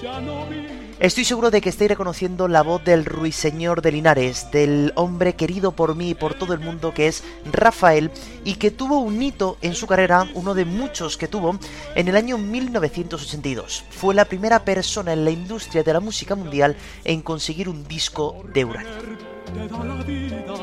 ya 0.01 0.19
no 0.19 0.45
vive. 0.47 0.91
Estoy 0.99 1.25
seguro 1.25 1.49
de 1.49 1.61
que 1.61 1.69
estáis 1.69 1.89
reconociendo 1.89 2.47
la 2.47 2.61
voz 2.61 2.83
del 2.83 3.05
ruiseñor 3.05 3.81
de 3.81 3.91
Linares, 3.91 4.51
del 4.51 4.91
hombre 4.95 5.35
querido 5.35 5.71
por 5.71 5.95
mí 5.95 6.09
y 6.09 6.15
por 6.15 6.35
todo 6.35 6.53
el 6.53 6.59
mundo 6.59 6.93
que 6.93 7.07
es 7.07 7.23
Rafael 7.51 8.11
y 8.43 8.55
que 8.55 8.69
tuvo 8.69 8.99
un 8.99 9.19
hito 9.21 9.57
en 9.61 9.73
su 9.73 9.87
carrera, 9.87 10.27
uno 10.35 10.53
de 10.53 10.65
muchos 10.65 11.17
que 11.17 11.27
tuvo, 11.27 11.57
en 11.95 12.07
el 12.07 12.15
año 12.15 12.37
1982. 12.37 13.83
Fue 13.89 14.13
la 14.13 14.25
primera 14.25 14.63
persona 14.63 15.13
en 15.13 15.25
la 15.25 15.31
industria 15.31 15.81
de 15.81 15.93
la 15.93 15.99
música 15.99 16.35
mundial 16.35 16.75
en 17.03 17.21
conseguir 17.21 17.67
un 17.67 17.87
disco 17.87 18.43
de 18.53 18.65
uranio 18.65 19.30
te 19.53 19.67
da 19.67 19.83
la 19.83 20.03
vida. 20.03 20.57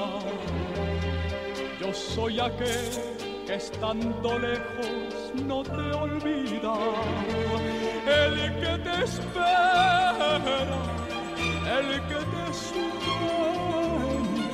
Yo 1.80 1.94
soy 1.94 2.40
aquel 2.40 2.90
que 3.46 3.54
estando 3.54 4.38
lejos 4.38 5.32
no 5.46 5.62
te 5.62 5.92
olvida. 6.04 6.74
El 8.06 8.34
que 8.60 8.78
te 8.84 9.04
espera, 9.04 10.38
el 11.78 11.88
que 12.08 12.20
te 12.32 12.44
sueña, 12.66 14.48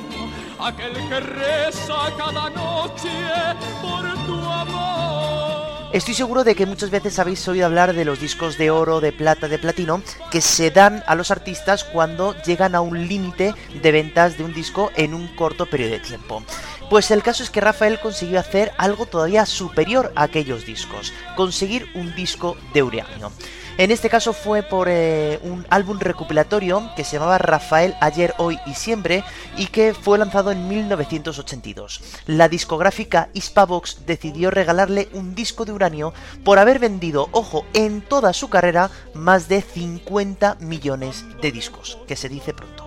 aquel 0.59 0.93
que 1.09 1.19
reza 1.19 1.99
cada 2.17 2.49
noche 2.49 3.15
por 3.81 4.03
tu 4.25 4.37
amor. 4.51 4.94
Estoy 5.95 6.13
seguro 6.13 6.43
de 6.43 6.55
que 6.55 6.65
muchas 6.65 6.89
veces 6.89 7.19
habéis 7.19 7.47
oído 7.47 7.67
hablar 7.67 7.93
de 7.93 8.03
los 8.03 8.19
discos 8.19 8.57
de 8.57 8.69
oro, 8.69 8.99
de 8.99 9.13
plata, 9.13 9.47
de 9.47 9.57
platino, 9.57 10.01
que 10.29 10.41
se 10.41 10.69
dan 10.69 11.01
a 11.07 11.15
los 11.15 11.31
artistas 11.31 11.85
cuando 11.85 12.35
llegan 12.43 12.75
a 12.75 12.81
un 12.81 13.07
límite 13.07 13.53
de 13.81 13.91
ventas 13.93 14.37
de 14.37 14.43
un 14.43 14.53
disco 14.53 14.91
en 14.97 15.13
un 15.13 15.29
corto 15.37 15.67
periodo 15.67 15.91
de 15.91 15.99
tiempo. 15.99 16.43
Pues 16.89 17.09
el 17.11 17.23
caso 17.23 17.43
es 17.43 17.49
que 17.49 17.61
Rafael 17.61 17.99
consiguió 17.99 18.39
hacer 18.39 18.71
algo 18.77 19.05
todavía 19.05 19.45
superior 19.45 20.11
a 20.15 20.23
aquellos 20.23 20.65
discos, 20.65 21.13
conseguir 21.35 21.87
un 21.95 22.13
disco 22.15 22.55
de 22.73 22.83
uranio. 22.83 23.31
En 23.77 23.91
este 23.91 24.09
caso 24.09 24.31
fue 24.31 24.63
por 24.63 24.87
eh, 24.89 25.37
un 25.43 25.65
álbum 25.69 25.99
recopilatorio 25.99 26.91
que 26.95 27.03
se 27.03 27.17
llamaba 27.17 27.37
Rafael 27.37 27.95
Ayer, 27.99 28.33
Hoy 28.37 28.57
y 28.65 28.73
Siempre 28.73 29.25
y 29.57 29.67
que 29.67 29.93
fue 29.93 30.17
lanzado 30.17 30.51
en 30.51 30.69
1982. 30.69 32.01
La 32.25 32.47
discográfica 32.47 33.27
Hispavox 33.33 34.05
decidió 34.05 34.49
regalarle 34.49 35.09
un 35.11 35.35
disco 35.35 35.65
de 35.65 35.73
uranio 35.73 36.13
por 36.45 36.57
haber 36.57 36.79
vendido, 36.79 37.27
ojo, 37.33 37.65
en 37.73 38.01
toda 38.01 38.31
su 38.31 38.49
carrera 38.49 38.91
más 39.13 39.49
de 39.49 39.61
50 39.61 40.55
millones 40.61 41.25
de 41.41 41.51
discos, 41.51 41.97
que 42.07 42.15
se 42.15 42.29
dice 42.29 42.53
pronto. 42.53 42.85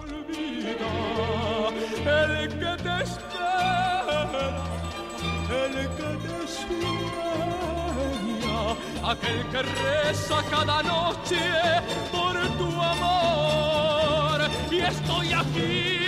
Aquel 9.10 9.42
que 9.46 9.62
reza 9.62 10.42
cada 10.50 10.82
noche 10.82 11.40
por 12.12 12.34
tu 12.58 12.68
amor. 12.80 14.40
Y 14.70 14.80
estoy 14.80 15.32
aquí. 15.32 16.07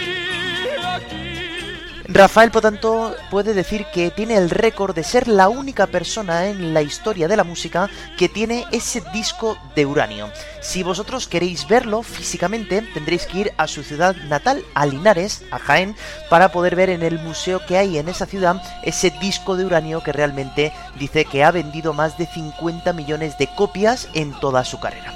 Rafael, 2.12 2.51
por 2.51 2.62
tanto, 2.62 3.14
puede 3.31 3.55
decir 3.55 3.87
que 3.94 4.11
tiene 4.11 4.35
el 4.37 4.51
récord 4.51 4.96
de 4.96 5.05
ser 5.05 5.29
la 5.29 5.49
única 5.49 5.87
persona 5.87 6.49
en 6.49 6.75
la 6.75 6.83
historia 6.83 7.29
de 7.29 7.37
la 7.37 7.44
música 7.44 7.88
que 8.18 8.29
tiene 8.29 8.66
ese 8.73 9.01
disco 9.12 9.57
de 9.77 9.87
uranio. 9.87 10.29
Si 10.61 10.83
vosotros 10.83 11.29
queréis 11.29 11.68
verlo 11.68 12.03
físicamente, 12.03 12.83
tendréis 12.94 13.27
que 13.27 13.38
ir 13.38 13.53
a 13.59 13.68
su 13.68 13.85
ciudad 13.85 14.16
natal, 14.29 14.64
a 14.75 14.87
Linares, 14.87 15.44
a 15.53 15.61
Jaén, 15.61 15.94
para 16.29 16.51
poder 16.51 16.75
ver 16.75 16.90
en 16.90 17.05
el 17.05 17.20
museo 17.20 17.64
que 17.64 17.79
hay 17.79 17.96
en 17.96 18.09
esa 18.09 18.27
ciudad 18.27 18.61
ese 18.83 19.11
disco 19.20 19.57
de 19.57 19.64
uranio 19.64 20.03
que 20.03 20.12
realmente 20.12 20.73
dice 20.99 21.25
que 21.25 21.44
ha 21.44 21.53
vendido 21.53 21.92
más 21.92 22.18
de 22.18 22.27
50 22.27 22.92
millones 22.92 23.38
de 23.38 23.46
copias 23.55 24.09
en 24.14 24.33
toda 24.40 24.64
su 24.64 24.81
carrera. 24.81 25.14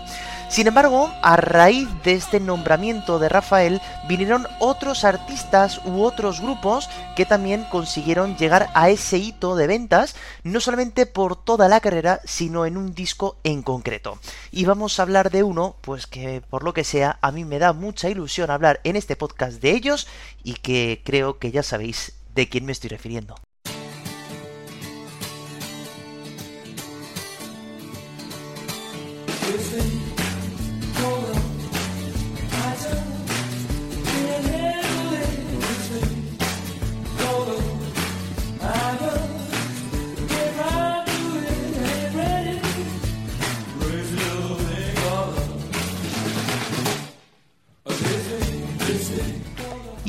Sin 0.54 0.68
embargo, 0.68 1.12
a 1.20 1.34
raíz 1.34 1.88
de 2.04 2.12
este 2.12 2.38
nombramiento 2.38 3.18
de 3.18 3.28
Rafael, 3.28 3.80
vinieron 4.06 4.46
otros 4.60 5.02
artistas 5.02 5.80
u 5.84 6.04
otros 6.04 6.40
grupos 6.40 6.88
que 7.16 7.26
también 7.26 7.64
consiguieron 7.72 8.36
llegar 8.36 8.70
a 8.72 8.88
ese 8.88 9.18
hito 9.18 9.56
de 9.56 9.66
ventas, 9.66 10.14
no 10.44 10.60
solamente 10.60 11.06
por 11.06 11.34
toda 11.34 11.68
la 11.68 11.80
carrera, 11.80 12.20
sino 12.22 12.66
en 12.66 12.76
un 12.76 12.94
disco 12.94 13.36
en 13.42 13.64
concreto. 13.64 14.20
Y 14.52 14.64
vamos 14.64 15.00
a 15.00 15.02
hablar 15.02 15.32
de 15.32 15.42
uno, 15.42 15.74
pues 15.80 16.06
que 16.06 16.40
por 16.40 16.62
lo 16.62 16.72
que 16.72 16.84
sea, 16.84 17.18
a 17.20 17.32
mí 17.32 17.44
me 17.44 17.58
da 17.58 17.72
mucha 17.72 18.08
ilusión 18.08 18.48
hablar 18.52 18.80
en 18.84 18.94
este 18.94 19.16
podcast 19.16 19.60
de 19.60 19.72
ellos 19.72 20.06
y 20.44 20.54
que 20.54 21.02
creo 21.04 21.40
que 21.40 21.50
ya 21.50 21.64
sabéis 21.64 22.12
de 22.32 22.48
quién 22.48 22.64
me 22.64 22.70
estoy 22.70 22.90
refiriendo. 22.90 23.34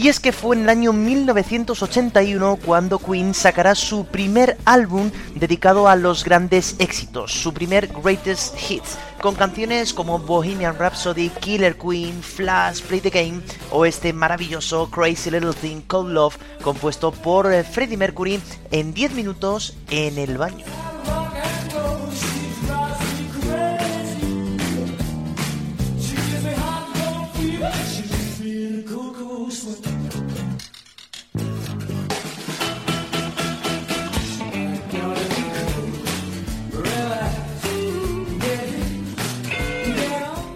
Y 0.06 0.08
es 0.08 0.20
que 0.20 0.32
fue 0.32 0.56
en 0.56 0.62
el 0.62 0.70
año 0.70 0.94
1981 0.94 2.60
cuando 2.64 3.00
Queen 3.00 3.34
sacará 3.34 3.74
su 3.74 4.06
primer 4.06 4.56
álbum 4.64 5.10
dedicado 5.34 5.88
a 5.88 5.96
los 5.96 6.24
grandes 6.24 6.76
éxitos, 6.78 7.32
su 7.32 7.56
primer 7.56 7.88
Greatest 7.88 8.56
Hits, 8.70 9.00
con 9.20 9.34
canciones 9.34 9.96
como 9.96 10.20
Bohemian 10.20 10.78
Rhapsody, 10.78 11.30
Killer 11.30 11.76
Queen, 11.76 12.22
Flash, 12.22 12.82
Play 12.82 13.02
the 13.02 13.10
Game 13.10 13.42
o 13.72 13.84
este 13.84 14.14
maravilloso 14.14 14.92
Crazy 14.92 15.32
Little 15.32 15.54
Thing 15.54 15.82
Called 15.88 16.14
Love, 16.14 16.38
compuesto 16.62 17.12
por 17.12 17.52
Freddie 17.64 17.98
Mercury 17.98 18.40
en 18.70 18.94
10 18.94 19.14
minutos 19.14 19.76
en 19.90 20.20
el 20.20 20.38
baño. 20.38 20.66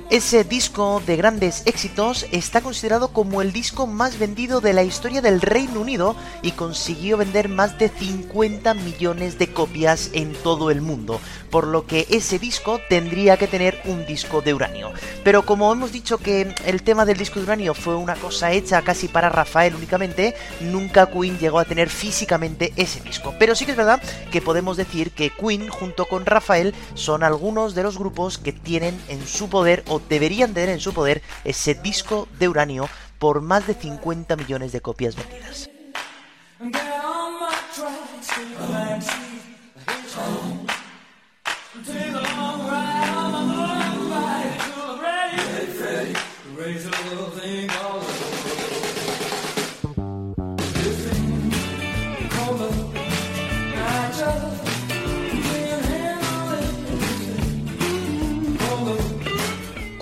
Ese 0.10 0.44
disco 0.44 1.04
de 1.06 1.18
grandes 1.18 1.62
éxitos 1.68 2.26
está 2.32 2.62
considerado 2.62 3.10
como 3.10 3.44
el 3.44 3.54
disco 3.54 3.86
más 3.86 4.18
vendido 4.18 4.60
de 4.60 4.74
la 4.74 4.82
historia 4.82 5.22
del 5.22 5.40
Reino 5.40 5.82
Unido 5.82 6.16
y 6.42 6.54
consiguió 6.54 7.16
vender 7.16 7.48
más 7.48 7.78
de 7.78 7.90
50 7.90 8.74
millones 8.74 9.38
de 9.38 9.54
copias 9.54 10.10
en 10.14 10.34
todo 10.34 10.72
el 10.72 10.82
mundo, 10.82 11.22
por 11.52 11.68
lo 11.68 11.86
que 11.86 12.08
ese 12.10 12.40
disco 12.40 12.82
tendría 12.90 13.38
que 13.38 13.46
tener 13.46 13.80
un 13.86 14.08
disco 14.08 14.42
de 14.42 14.56
uranio. 14.56 14.92
Pero 15.24 15.46
como 15.46 15.72
hemos 15.72 15.92
dicho 15.92 16.18
que 16.18 16.56
el 16.66 16.82
tema 16.82 17.06
del 17.06 17.20
disco 17.20 17.40
de 17.40 17.46
uranio 17.46 17.76
fue 17.76 17.96
una 17.96 18.16
cosa 18.16 18.52
hecha 18.52 18.82
casi 18.82 19.10
para 19.10 19.30
Rafael 19.30 19.76
únicamente, 19.76 20.34
nunca 20.60 21.12
Queen 21.12 21.38
llegó 21.38 21.60
a 21.60 21.66
tener 21.66 21.88
físicamente 21.88 22.74
ese 22.78 23.00
disco. 23.02 23.36
Pero 23.38 23.54
sí 23.54 23.66
que 23.66 23.72
es 23.72 23.78
verdad 23.78 24.02
que 24.32 24.42
podemos 24.42 24.76
decir 24.76 25.12
que 25.12 25.30
Queen 25.30 25.68
junto 25.70 26.06
con 26.06 26.26
Rafael 26.26 26.74
son 26.96 27.24
algunos 27.24 27.76
de 27.76 27.84
los 27.84 28.00
grupos 28.00 28.40
que 28.40 28.54
tienen 28.54 29.00
en 29.08 29.28
su 29.28 29.50
poder 29.50 29.84
deberían 30.08 30.54
tener 30.54 30.70
en 30.70 30.80
su 30.80 30.94
poder 30.94 31.22
ese 31.44 31.74
disco 31.74 32.28
de 32.40 32.48
uranio 32.48 32.90
por 33.18 33.42
más 33.42 33.68
de 33.68 33.74
50 33.74 34.36
millones 34.36 34.72
de 34.72 34.82
copias 34.82 35.16
vendidas. 35.16 35.70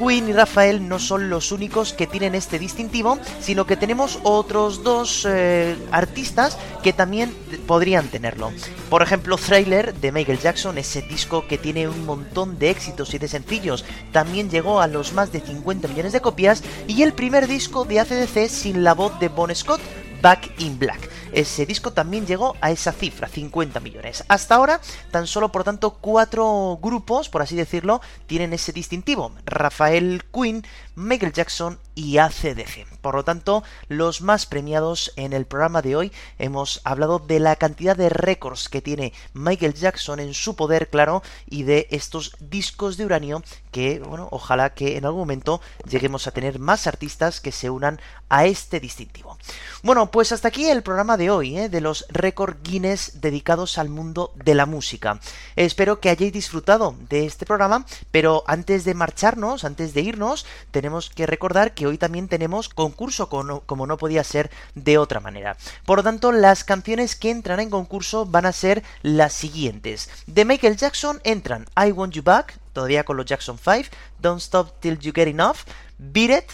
Queen 0.07 0.29
y 0.29 0.33
Rafael 0.33 0.87
no 0.87 0.99
son 0.99 1.29
los 1.29 1.51
únicos 1.51 1.91
que 1.91 2.07
tienen 2.07 2.33
este 2.33 2.59
distintivo, 2.59 3.19
sino 3.41 3.65
que 3.65 3.75
tenemos 3.75 4.19
otros 4.23 4.81
dos 4.81 5.27
eh, 5.29 5.75
artistas 5.91 6.57
que 6.81 6.93
también 6.93 7.35
podrían 7.65 8.07
tenerlo. 8.07 8.53
Por 8.89 9.01
ejemplo, 9.01 9.37
Thriller 9.37 9.93
de 9.93 10.13
Michael 10.13 10.39
Jackson, 10.39 10.77
ese 10.77 11.01
disco 11.01 11.45
que 11.47 11.57
tiene 11.57 11.89
un 11.89 12.05
montón 12.05 12.57
de 12.57 12.69
éxitos 12.69 13.13
y 13.13 13.17
de 13.17 13.27
sencillos, 13.27 13.83
también 14.13 14.49
llegó 14.49 14.79
a 14.79 14.87
los 14.87 15.11
más 15.11 15.33
de 15.33 15.41
50 15.41 15.89
millones 15.89 16.13
de 16.13 16.21
copias, 16.21 16.63
y 16.87 17.01
el 17.01 17.11
primer 17.11 17.47
disco 17.47 17.83
de 17.83 17.99
ACDC 17.99 18.47
sin 18.47 18.85
la 18.85 18.93
voz 18.93 19.19
de 19.19 19.27
Bon 19.27 19.53
Scott, 19.53 19.81
Back 20.21 20.53
in 20.59 20.79
Black. 20.79 21.09
Ese 21.31 21.65
disco 21.65 21.93
también 21.93 22.25
llegó 22.25 22.55
a 22.61 22.71
esa 22.71 22.91
cifra, 22.91 23.27
50 23.27 23.79
millones. 23.79 24.23
Hasta 24.27 24.55
ahora, 24.55 24.81
tan 25.11 25.27
solo 25.27 25.51
por 25.51 25.63
tanto 25.63 25.95
cuatro 25.95 26.79
grupos, 26.81 27.29
por 27.29 27.41
así 27.41 27.55
decirlo, 27.55 28.01
tienen 28.25 28.53
ese 28.53 28.71
distintivo. 28.71 29.31
Rafael 29.45 30.23
Quinn, 30.33 30.65
Michael 30.95 31.33
Jackson 31.33 31.79
y 31.95 32.17
ACDC. 32.17 32.87
Por 33.01 33.15
lo 33.15 33.23
tanto, 33.23 33.63
los 33.87 34.21
más 34.21 34.45
premiados 34.45 35.13
en 35.15 35.33
el 35.33 35.45
programa 35.45 35.81
de 35.81 35.95
hoy 35.95 36.11
hemos 36.39 36.81
hablado 36.83 37.19
de 37.19 37.39
la 37.39 37.55
cantidad 37.55 37.95
de 37.95 38.09
récords 38.09 38.69
que 38.69 38.81
tiene 38.81 39.13
Michael 39.33 39.73
Jackson 39.73 40.19
en 40.19 40.33
su 40.33 40.55
poder, 40.55 40.89
claro, 40.89 41.23
y 41.47 41.63
de 41.63 41.87
estos 41.91 42.35
discos 42.39 42.97
de 42.97 43.05
uranio 43.05 43.43
que, 43.71 43.99
bueno, 43.99 44.27
ojalá 44.31 44.73
que 44.73 44.97
en 44.97 45.05
algún 45.05 45.21
momento 45.21 45.61
lleguemos 45.87 46.27
a 46.27 46.31
tener 46.31 46.59
más 46.59 46.87
artistas 46.87 47.39
que 47.39 47.51
se 47.51 47.69
unan 47.69 47.99
a 48.29 48.45
este 48.45 48.79
distintivo. 48.79 49.37
Bueno, 49.83 50.11
pues 50.11 50.31
hasta 50.31 50.47
aquí 50.47 50.67
el 50.69 50.83
programa 50.83 51.16
de 51.17 51.29
hoy, 51.29 51.57
¿eh? 51.57 51.69
de 51.69 51.81
los 51.81 52.05
récord 52.09 52.57
Guinness 52.63 53.19
dedicados 53.21 53.77
al 53.77 53.89
mundo 53.89 54.31
de 54.35 54.55
la 54.55 54.65
música. 54.65 55.19
Espero 55.55 55.99
que 55.99 56.09
hayáis 56.09 56.31
disfrutado 56.31 56.95
de 57.09 57.25
este 57.25 57.45
programa, 57.45 57.85
pero 58.11 58.43
antes 58.47 58.85
de 58.85 58.93
marcharnos, 58.93 59.63
antes 59.63 59.93
de 59.93 60.01
irnos, 60.01 60.45
tenemos 60.71 61.09
que 61.09 61.25
recordar 61.25 61.73
que 61.73 61.87
hoy 61.87 61.97
también 61.97 62.27
tenemos 62.27 62.69
concurso 62.69 63.29
como 63.29 63.87
no 63.87 63.97
podía 63.97 64.23
ser 64.23 64.51
de 64.75 64.97
otra 64.97 65.19
manera. 65.19 65.57
Por 65.85 65.97
lo 65.97 66.03
tanto, 66.03 66.31
las 66.31 66.63
canciones 66.63 67.15
que 67.15 67.31
entran 67.31 67.59
en 67.59 67.69
concurso 67.69 68.25
van 68.25 68.45
a 68.45 68.53
ser 68.53 68.83
las 69.01 69.33
siguientes. 69.33 70.09
De 70.27 70.45
Michael 70.45 70.77
Jackson 70.77 71.19
entran 71.23 71.65
I 71.75 71.91
Want 71.91 72.13
You 72.13 72.23
Back, 72.23 72.57
todavía 72.73 73.03
con 73.03 73.17
los 73.17 73.25
Jackson 73.25 73.57
5, 73.57 73.89
Don't 74.19 74.41
Stop 74.41 74.79
Till 74.79 74.99
You 74.99 75.11
Get 75.13 75.27
Enough, 75.27 75.57
Beat 75.97 76.29
It, 76.29 76.51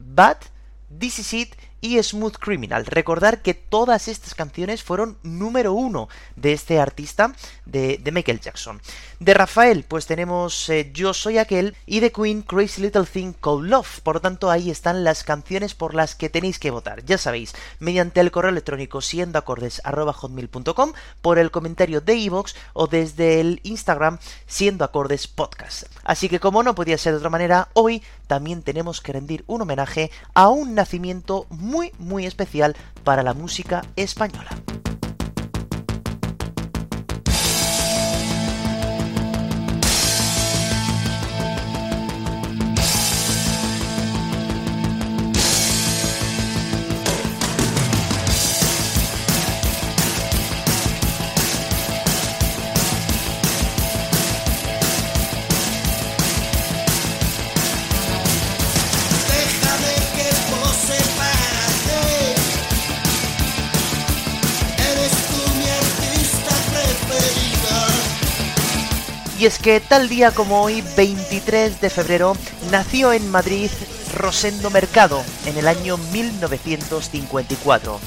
Bad, 0.00 0.38
This 0.98 1.18
Is 1.18 1.32
It 1.34 1.54
y 1.80 2.02
Smooth 2.02 2.36
Criminal. 2.38 2.86
Recordar 2.86 3.42
que 3.42 3.54
todas 3.54 4.08
estas 4.08 4.34
canciones 4.34 4.82
fueron 4.82 5.18
número 5.22 5.72
uno 5.72 6.08
de 6.34 6.52
este 6.52 6.80
artista 6.80 7.34
de, 7.64 8.00
Michael 8.12 8.40
Jackson. 8.40 8.80
De 9.20 9.34
Rafael, 9.34 9.84
pues 9.84 10.06
tenemos 10.06 10.68
eh, 10.68 10.90
Yo 10.92 11.14
Soy 11.14 11.38
Aquel 11.38 11.76
y 11.86 12.00
de 12.00 12.12
Queen 12.12 12.42
Crazy 12.42 12.82
Little 12.82 13.04
Thing 13.04 13.32
Called 13.32 13.68
Love. 13.68 14.00
Por 14.00 14.16
lo 14.16 14.20
tanto, 14.20 14.50
ahí 14.50 14.70
están 14.70 15.04
las 15.04 15.24
canciones 15.24 15.74
por 15.74 15.94
las 15.94 16.14
que 16.14 16.28
tenéis 16.28 16.58
que 16.58 16.70
votar. 16.70 17.04
Ya 17.04 17.18
sabéis, 17.18 17.54
mediante 17.78 18.20
el 18.20 18.30
correo 18.30 18.50
electrónico 18.50 19.00
siendoacordes.com, 19.00 20.92
por 21.22 21.38
el 21.38 21.50
comentario 21.50 22.00
de 22.00 22.16
iVoox 22.16 22.54
o 22.72 22.86
desde 22.86 23.40
el 23.40 23.60
Instagram 23.62 24.18
siendo 24.46 24.84
acordes 24.84 25.26
podcast. 25.26 25.84
Así 26.04 26.28
que 26.28 26.40
como 26.40 26.62
no 26.62 26.74
podía 26.74 26.98
ser 26.98 27.12
de 27.12 27.18
otra 27.18 27.30
manera, 27.30 27.68
hoy 27.74 28.02
también 28.26 28.62
tenemos 28.62 29.00
que 29.00 29.12
rendir 29.12 29.44
un 29.46 29.62
homenaje 29.62 30.10
a 30.34 30.48
un 30.48 30.74
nacimiento 30.74 31.46
muy 31.50 31.92
muy 31.98 32.26
especial 32.26 32.76
para 33.04 33.22
la 33.22 33.34
música 33.34 33.82
española. 33.96 34.50
Y 69.46 69.48
es 69.48 69.60
que 69.60 69.78
tal 69.78 70.08
día 70.08 70.32
como 70.32 70.60
hoy, 70.60 70.82
23 70.96 71.80
de 71.80 71.88
febrero, 71.88 72.36
nació 72.72 73.12
en 73.12 73.30
Madrid 73.30 73.70
Rosendo 74.16 74.70
Mercado 74.70 75.22
en 75.44 75.56
el 75.56 75.68
año 75.68 75.98
1954. 75.98 78.00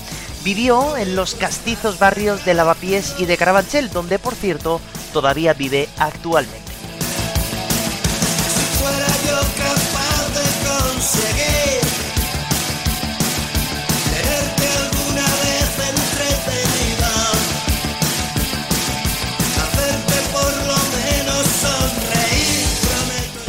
Vivió 0.44 0.98
en 0.98 1.16
los 1.16 1.36
castizos 1.36 1.98
barrios 1.98 2.44
de 2.44 2.56
Lavapiés 2.56 3.16
y 3.20 3.26
de 3.26 3.38
Carabanchel, 3.38 3.90
donde 3.90 4.20
por 4.20 4.36
cierto 4.36 4.82
todavía 5.14 5.54
vive 5.54 5.88
actualmente. 5.98 6.69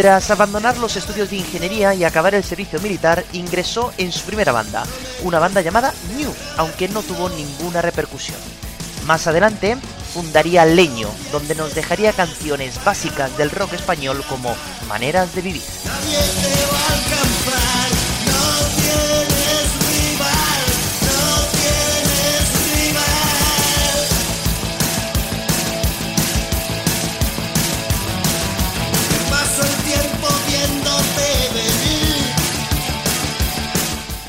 Tras 0.01 0.31
abandonar 0.31 0.79
los 0.79 0.97
estudios 0.97 1.29
de 1.29 1.37
ingeniería 1.37 1.93
y 1.93 2.05
acabar 2.05 2.35
el 2.35 2.43
servicio 2.43 2.81
militar, 2.81 3.23
ingresó 3.35 3.93
en 3.99 4.13
su 4.13 4.23
primera 4.23 4.51
banda, 4.51 4.83
una 5.25 5.39
banda 5.39 5.61
llamada 5.61 5.93
New, 6.17 6.35
aunque 6.57 6.89
no 6.89 7.03
tuvo 7.03 7.29
ninguna 7.29 7.83
repercusión. 7.83 8.39
Más 9.05 9.27
adelante, 9.27 9.77
fundaría 10.15 10.65
Leño, 10.65 11.11
donde 11.33 11.55
nos 11.55 11.75
dejaría 11.75 12.15
canciones 12.15 12.83
básicas 12.83 13.37
del 13.37 13.51
rock 13.51 13.75
español 13.75 14.25
como 14.27 14.57
Maneras 14.89 15.35
de 15.35 15.43
Vivir. 15.43 15.63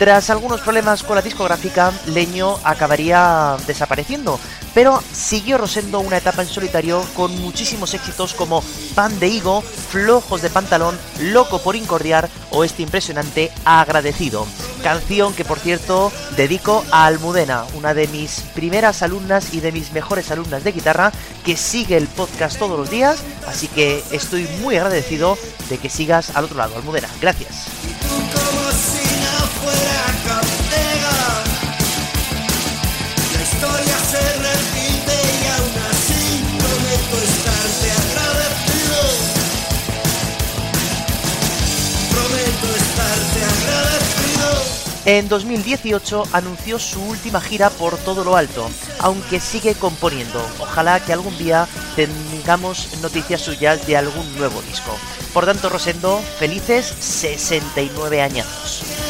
Tras 0.01 0.31
algunos 0.31 0.61
problemas 0.61 1.03
con 1.03 1.15
la 1.15 1.21
discográfica, 1.21 1.93
Leño 2.07 2.57
acabaría 2.63 3.55
desapareciendo, 3.67 4.39
pero 4.73 4.99
siguió 5.13 5.59
Rosendo 5.59 5.99
una 5.99 6.17
etapa 6.17 6.41
en 6.41 6.47
solitario 6.47 7.05
con 7.15 7.39
muchísimos 7.39 7.93
éxitos 7.93 8.33
como 8.33 8.63
Pan 8.95 9.19
de 9.19 9.27
Higo, 9.27 9.61
Flojos 9.61 10.41
de 10.41 10.49
Pantalón, 10.49 10.97
Loco 11.19 11.61
por 11.61 11.75
Incordiar 11.75 12.29
o 12.49 12.63
este 12.63 12.81
impresionante 12.81 13.51
Agradecido. 13.63 14.47
Canción 14.81 15.35
que 15.35 15.45
por 15.45 15.59
cierto 15.59 16.11
dedico 16.35 16.83
a 16.89 17.05
Almudena, 17.05 17.65
una 17.75 17.93
de 17.93 18.07
mis 18.07 18.39
primeras 18.55 19.03
alumnas 19.03 19.53
y 19.53 19.59
de 19.59 19.71
mis 19.71 19.91
mejores 19.91 20.31
alumnas 20.31 20.63
de 20.63 20.71
guitarra, 20.71 21.11
que 21.45 21.55
sigue 21.55 21.95
el 21.95 22.07
podcast 22.07 22.57
todos 22.57 22.79
los 22.79 22.89
días, 22.89 23.19
así 23.47 23.67
que 23.67 24.03
estoy 24.09 24.47
muy 24.63 24.77
agradecido 24.77 25.37
de 25.69 25.77
que 25.77 25.91
sigas 25.91 26.35
al 26.35 26.45
otro 26.45 26.57
lado, 26.57 26.75
Almudena. 26.75 27.07
Gracias. 27.21 27.90
En 45.11 45.27
2018 45.27 46.23
anunció 46.31 46.79
su 46.79 47.03
última 47.03 47.41
gira 47.41 47.69
por 47.69 47.97
todo 47.97 48.23
lo 48.23 48.37
alto, 48.37 48.69
aunque 48.99 49.41
sigue 49.41 49.75
componiendo. 49.75 50.41
Ojalá 50.57 51.01
que 51.01 51.11
algún 51.11 51.37
día 51.37 51.67
tengamos 51.97 52.87
noticias 53.01 53.41
suyas 53.41 53.85
de 53.85 53.97
algún 53.97 54.33
nuevo 54.37 54.61
disco. 54.61 54.97
Por 55.33 55.45
tanto, 55.45 55.67
Rosendo, 55.67 56.21
felices 56.39 56.85
69 56.85 58.21
años. 58.21 59.00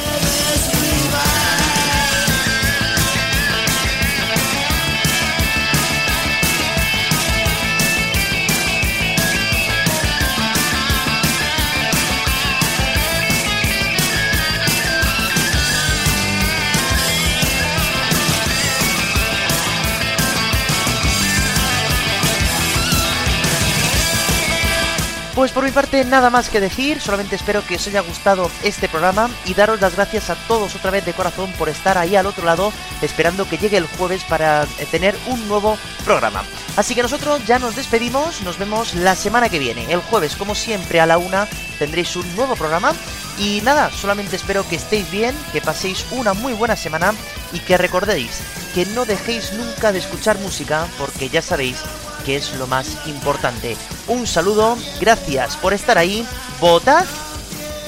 Pues 25.42 25.54
por 25.54 25.64
mi 25.64 25.72
parte 25.72 26.06
nada 26.06 26.30
más 26.30 26.50
que 26.50 26.60
decir, 26.60 27.02
solamente 27.02 27.36
espero 27.36 27.66
que 27.66 27.74
os 27.74 27.88
haya 27.88 28.02
gustado 28.02 28.52
este 28.62 28.88
programa 28.88 29.28
y 29.44 29.56
daros 29.56 29.82
las 29.82 29.96
gracias 29.96 30.30
a 30.30 30.36
todos 30.36 30.76
otra 30.76 30.92
vez 30.92 31.04
de 31.04 31.14
corazón 31.14 31.52
por 31.54 31.68
estar 31.68 31.98
ahí 31.98 32.16
al 32.16 32.28
otro 32.28 32.46
lado 32.46 32.72
esperando 33.02 33.50
que 33.50 33.58
llegue 33.58 33.78
el 33.78 33.88
jueves 33.88 34.24
para 34.24 34.66
eh, 34.78 34.86
tener 34.92 35.16
un 35.26 35.48
nuevo 35.48 35.80
programa. 36.06 36.44
Así 36.78 36.94
que 36.94 37.02
nosotros 37.02 37.44
ya 37.48 37.58
nos 37.58 37.76
despedimos, 37.76 38.44
nos 38.44 38.60
vemos 38.60 38.94
la 38.94 39.16
semana 39.16 39.50
que 39.50 39.58
viene, 39.58 39.92
el 39.92 40.02
jueves 40.02 40.36
como 40.36 40.54
siempre 40.54 41.02
a 41.02 41.08
la 41.08 41.18
una 41.18 41.48
tendréis 41.80 42.16
un 42.16 42.36
nuevo 42.36 42.56
programa 42.56 42.94
y 43.40 43.62
nada, 43.62 43.90
solamente 43.90 44.36
espero 44.36 44.64
que 44.70 44.76
estéis 44.76 45.10
bien, 45.10 45.36
que 45.52 45.60
paséis 45.60 46.06
una 46.12 46.36
muy 46.36 46.54
buena 46.54 46.76
semana 46.76 47.16
y 47.52 47.62
que 47.62 47.80
recordéis 47.80 48.42
que 48.76 48.86
no 48.86 49.06
dejéis 49.06 49.54
nunca 49.54 49.92
de 49.92 49.98
escuchar 49.98 50.38
música 50.38 50.86
porque 51.00 51.30
ya 51.30 51.42
sabéis 51.42 51.78
que 52.26 52.38
es 52.38 52.54
lo 52.56 52.68
más 52.68 53.08
importante. 53.08 53.78
Un 54.08 54.28
saludo, 54.28 54.78
gracias 55.00 55.56
por 55.58 55.74
estar 55.74 55.98
ahí, 55.98 56.26
votad 56.60 57.06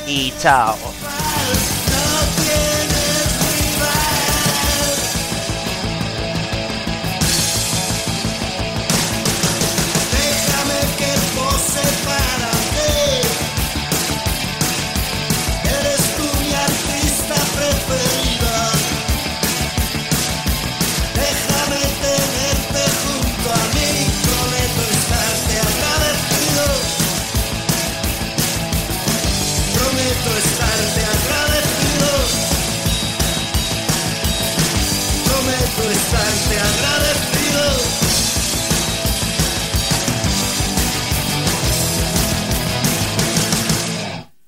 y 0.08 0.34
chao. 0.40 0.78